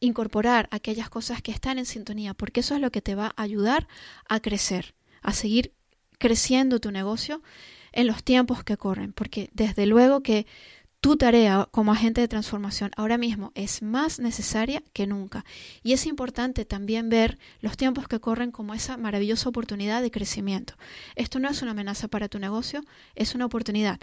incorporar 0.00 0.68
aquellas 0.70 1.10
cosas 1.10 1.42
que 1.42 1.50
están 1.50 1.78
en 1.78 1.86
sintonía, 1.86 2.34
porque 2.34 2.60
eso 2.60 2.76
es 2.76 2.80
lo 2.80 2.92
que 2.92 3.02
te 3.02 3.16
va 3.16 3.34
a 3.36 3.42
ayudar 3.42 3.88
a 4.28 4.38
crecer, 4.38 4.94
a 5.22 5.32
seguir 5.32 5.74
creciendo 6.18 6.78
tu 6.78 6.92
negocio 6.92 7.42
en 7.90 8.06
los 8.06 8.22
tiempos 8.22 8.62
que 8.62 8.76
corren, 8.76 9.12
porque 9.12 9.50
desde 9.54 9.86
luego 9.86 10.22
que 10.22 10.46
tu 11.00 11.16
tarea 11.16 11.68
como 11.70 11.92
agente 11.92 12.20
de 12.20 12.28
transformación 12.28 12.90
ahora 12.96 13.18
mismo 13.18 13.52
es 13.54 13.82
más 13.82 14.18
necesaria 14.18 14.82
que 14.92 15.06
nunca. 15.06 15.44
Y 15.82 15.92
es 15.92 16.06
importante 16.06 16.64
también 16.64 17.08
ver 17.08 17.38
los 17.60 17.76
tiempos 17.76 18.08
que 18.08 18.20
corren 18.20 18.50
como 18.50 18.74
esa 18.74 18.96
maravillosa 18.96 19.48
oportunidad 19.48 20.02
de 20.02 20.10
crecimiento. 20.10 20.74
Esto 21.14 21.38
no 21.38 21.48
es 21.48 21.62
una 21.62 21.70
amenaza 21.70 22.08
para 22.08 22.28
tu 22.28 22.38
negocio, 22.38 22.82
es 23.14 23.34
una 23.34 23.46
oportunidad. 23.46 24.00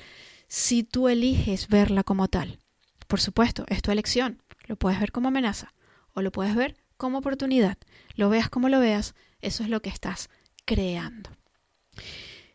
Si 0.47 0.83
tú 0.83 1.09
eliges 1.09 1.67
verla 1.67 2.03
como 2.03 2.27
tal, 2.27 2.59
por 3.07 3.19
supuesto, 3.19 3.65
es 3.67 3.81
tu 3.81 3.91
elección. 3.91 4.41
Lo 4.67 4.77
puedes 4.77 4.99
ver 4.99 5.11
como 5.11 5.27
amenaza 5.27 5.73
o 6.13 6.21
lo 6.21 6.31
puedes 6.31 6.55
ver 6.55 6.77
como 6.97 7.17
oportunidad. 7.17 7.77
Lo 8.15 8.29
veas 8.29 8.49
como 8.49 8.69
lo 8.69 8.79
veas, 8.79 9.15
eso 9.41 9.63
es 9.63 9.69
lo 9.69 9.81
que 9.81 9.89
estás 9.89 10.29
creando. 10.63 11.29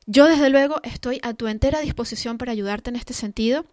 Yo 0.07 0.27
desde 0.27 0.49
luego 0.49 0.81
estoy 0.83 1.21
a 1.23 1.35
tu 1.35 1.47
entera 1.47 1.81
disposición 1.81 2.39
para 2.39 2.53
ayudarte 2.53 2.91
en 2.91 2.97
este 2.97 3.13
sentido 3.13 3.67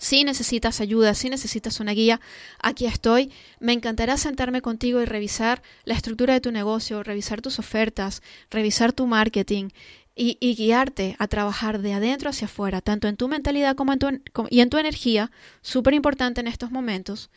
si 0.00 0.24
necesitas 0.24 0.80
ayuda, 0.80 1.12
si 1.12 1.28
necesitas 1.28 1.78
una 1.78 1.92
guía, 1.92 2.22
aquí 2.58 2.86
estoy. 2.86 3.30
Me 3.58 3.74
encantará 3.74 4.16
sentarme 4.16 4.62
contigo 4.62 5.02
y 5.02 5.04
revisar 5.04 5.62
la 5.84 5.92
estructura 5.92 6.32
de 6.32 6.40
tu 6.40 6.50
negocio, 6.52 7.02
revisar 7.02 7.42
tus 7.42 7.58
ofertas, 7.58 8.22
revisar 8.50 8.94
tu 8.94 9.06
marketing 9.06 9.68
y, 10.16 10.54
guiarte 10.54 11.16
a 11.18 11.28
trabajar 11.28 11.82
de 11.82 11.92
adentro 11.92 12.30
hacia 12.30 12.46
afuera, 12.46 12.80
tanto 12.80 13.08
en 13.08 13.18
tu 13.18 13.28
mentalidad 13.28 13.76
como 13.76 13.92
en 13.92 13.98
tu, 13.98 14.08
y 14.48 14.60
en 14.60 14.70
tu 14.70 14.78
energía, 14.78 15.30
súper 15.60 15.92
importante 15.92 16.40
en 16.40 16.46
estos 16.46 16.70
momentos, 16.70 17.28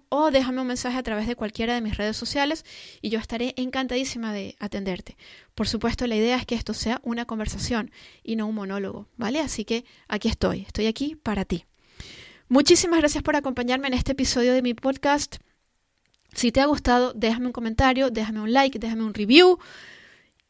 o 0.09 0.31
déjame 0.31 0.61
un 0.61 0.67
mensaje 0.67 0.97
a 0.97 1.03
través 1.03 1.27
de 1.27 1.35
cualquiera 1.35 1.75
de 1.75 1.81
mis 1.81 1.95
redes 1.95 2.17
sociales 2.17 2.65
y 2.99 3.09
yo 3.09 3.19
estaré 3.19 3.53
encantadísima 3.57 4.33
de 4.33 4.55
atenderte. 4.59 5.17
Por 5.53 5.67
supuesto, 5.67 6.07
la 6.07 6.15
idea 6.15 6.35
es 6.35 6.47
que 6.47 6.55
esto 6.55 6.73
sea 6.73 6.99
una 7.03 7.25
conversación 7.25 7.91
y 8.23 8.37
no 8.37 8.47
un 8.47 8.55
monólogo, 8.55 9.07
¿vale? 9.17 9.39
Así 9.39 9.65
que 9.65 9.85
aquí 10.07 10.29
estoy, 10.29 10.61
estoy 10.61 10.87
aquí 10.87 11.15
para 11.15 11.45
ti. 11.45 11.65
Muchísimas 12.47 12.97
gracias 12.97 13.23
por 13.23 13.35
acompañarme 13.35 13.87
en 13.87 13.93
este 13.93 14.13
episodio 14.13 14.55
de 14.55 14.63
mi 14.63 14.73
podcast. 14.73 15.35
Si 16.33 16.51
te 16.51 16.61
ha 16.61 16.65
gustado, 16.65 17.13
déjame 17.13 17.45
un 17.45 17.53
comentario, 17.53 18.09
déjame 18.09 18.39
un 18.39 18.51
like, 18.51 18.79
déjame 18.79 19.03
un 19.03 19.13
review 19.13 19.59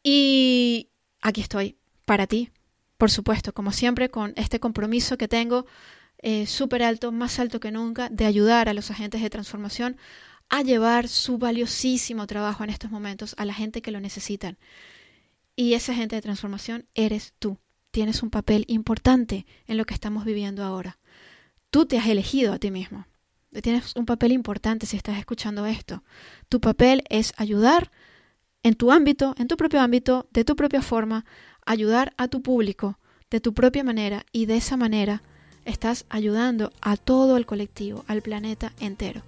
y 0.02 0.88
aquí 1.20 1.42
estoy 1.42 1.76
para 2.06 2.26
ti, 2.26 2.48
por 2.96 3.10
supuesto, 3.10 3.52
como 3.52 3.72
siempre, 3.72 4.08
con 4.08 4.32
este 4.36 4.58
compromiso 4.58 5.18
que 5.18 5.28
tengo 5.28 5.66
eh, 6.18 6.46
súper 6.46 6.82
alto, 6.82 7.12
más 7.12 7.38
alto 7.38 7.60
que 7.60 7.70
nunca, 7.70 8.08
de 8.08 8.24
ayudar 8.24 8.68
a 8.68 8.74
los 8.74 8.90
agentes 8.90 9.22
de 9.22 9.30
transformación 9.30 9.96
a 10.48 10.62
llevar 10.62 11.08
su 11.08 11.38
valiosísimo 11.38 12.26
trabajo 12.26 12.64
en 12.64 12.70
estos 12.70 12.90
momentos 12.90 13.34
a 13.38 13.44
la 13.44 13.54
gente 13.54 13.82
que 13.82 13.90
lo 13.90 14.00
necesitan. 14.00 14.58
Y 15.56 15.74
ese 15.74 15.92
agente 15.92 16.16
de 16.16 16.22
transformación 16.22 16.86
eres 16.94 17.34
tú. 17.38 17.58
Tienes 17.90 18.22
un 18.22 18.30
papel 18.30 18.64
importante 18.68 19.46
en 19.66 19.76
lo 19.76 19.84
que 19.84 19.94
estamos 19.94 20.24
viviendo 20.24 20.62
ahora. 20.62 20.98
Tú 21.70 21.86
te 21.86 21.98
has 21.98 22.06
elegido 22.06 22.52
a 22.52 22.58
ti 22.58 22.70
mismo. 22.70 23.06
Tienes 23.62 23.96
un 23.96 24.06
papel 24.06 24.32
importante 24.32 24.86
si 24.86 24.96
estás 24.96 25.18
escuchando 25.18 25.66
esto. 25.66 26.04
Tu 26.48 26.60
papel 26.60 27.02
es 27.08 27.32
ayudar 27.38 27.90
en 28.62 28.74
tu 28.74 28.92
ámbito, 28.92 29.34
en 29.38 29.48
tu 29.48 29.56
propio 29.56 29.80
ámbito, 29.80 30.28
de 30.30 30.44
tu 30.44 30.56
propia 30.56 30.82
forma, 30.82 31.24
ayudar 31.64 32.12
a 32.18 32.28
tu 32.28 32.42
público 32.42 32.98
de 33.30 33.40
tu 33.40 33.54
propia 33.54 33.84
manera 33.84 34.24
y 34.32 34.46
de 34.46 34.56
esa 34.56 34.76
manera 34.76 35.22
estás 35.66 36.06
ayudando 36.08 36.72
a 36.80 36.96
todo 36.96 37.36
el 37.36 37.44
colectivo, 37.44 38.04
al 38.08 38.22
planeta 38.22 38.72
entero. 38.80 39.20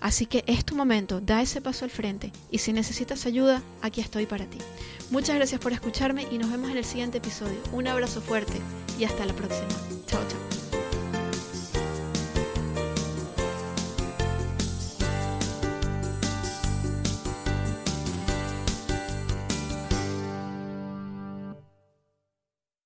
Así 0.00 0.26
que 0.26 0.44
es 0.46 0.64
tu 0.64 0.76
momento, 0.76 1.20
da 1.20 1.42
ese 1.42 1.60
paso 1.60 1.84
al 1.84 1.90
frente 1.90 2.30
y 2.50 2.58
si 2.58 2.72
necesitas 2.72 3.26
ayuda, 3.26 3.62
aquí 3.82 4.00
estoy 4.00 4.26
para 4.26 4.46
ti. 4.46 4.58
Muchas 5.10 5.36
gracias 5.36 5.60
por 5.60 5.72
escucharme 5.72 6.26
y 6.30 6.38
nos 6.38 6.50
vemos 6.50 6.70
en 6.70 6.76
el 6.76 6.84
siguiente 6.84 7.18
episodio. 7.18 7.58
Un 7.72 7.88
abrazo 7.88 8.20
fuerte 8.20 8.58
y 8.98 9.04
hasta 9.04 9.26
la 9.26 9.34
próxima. 9.34 9.68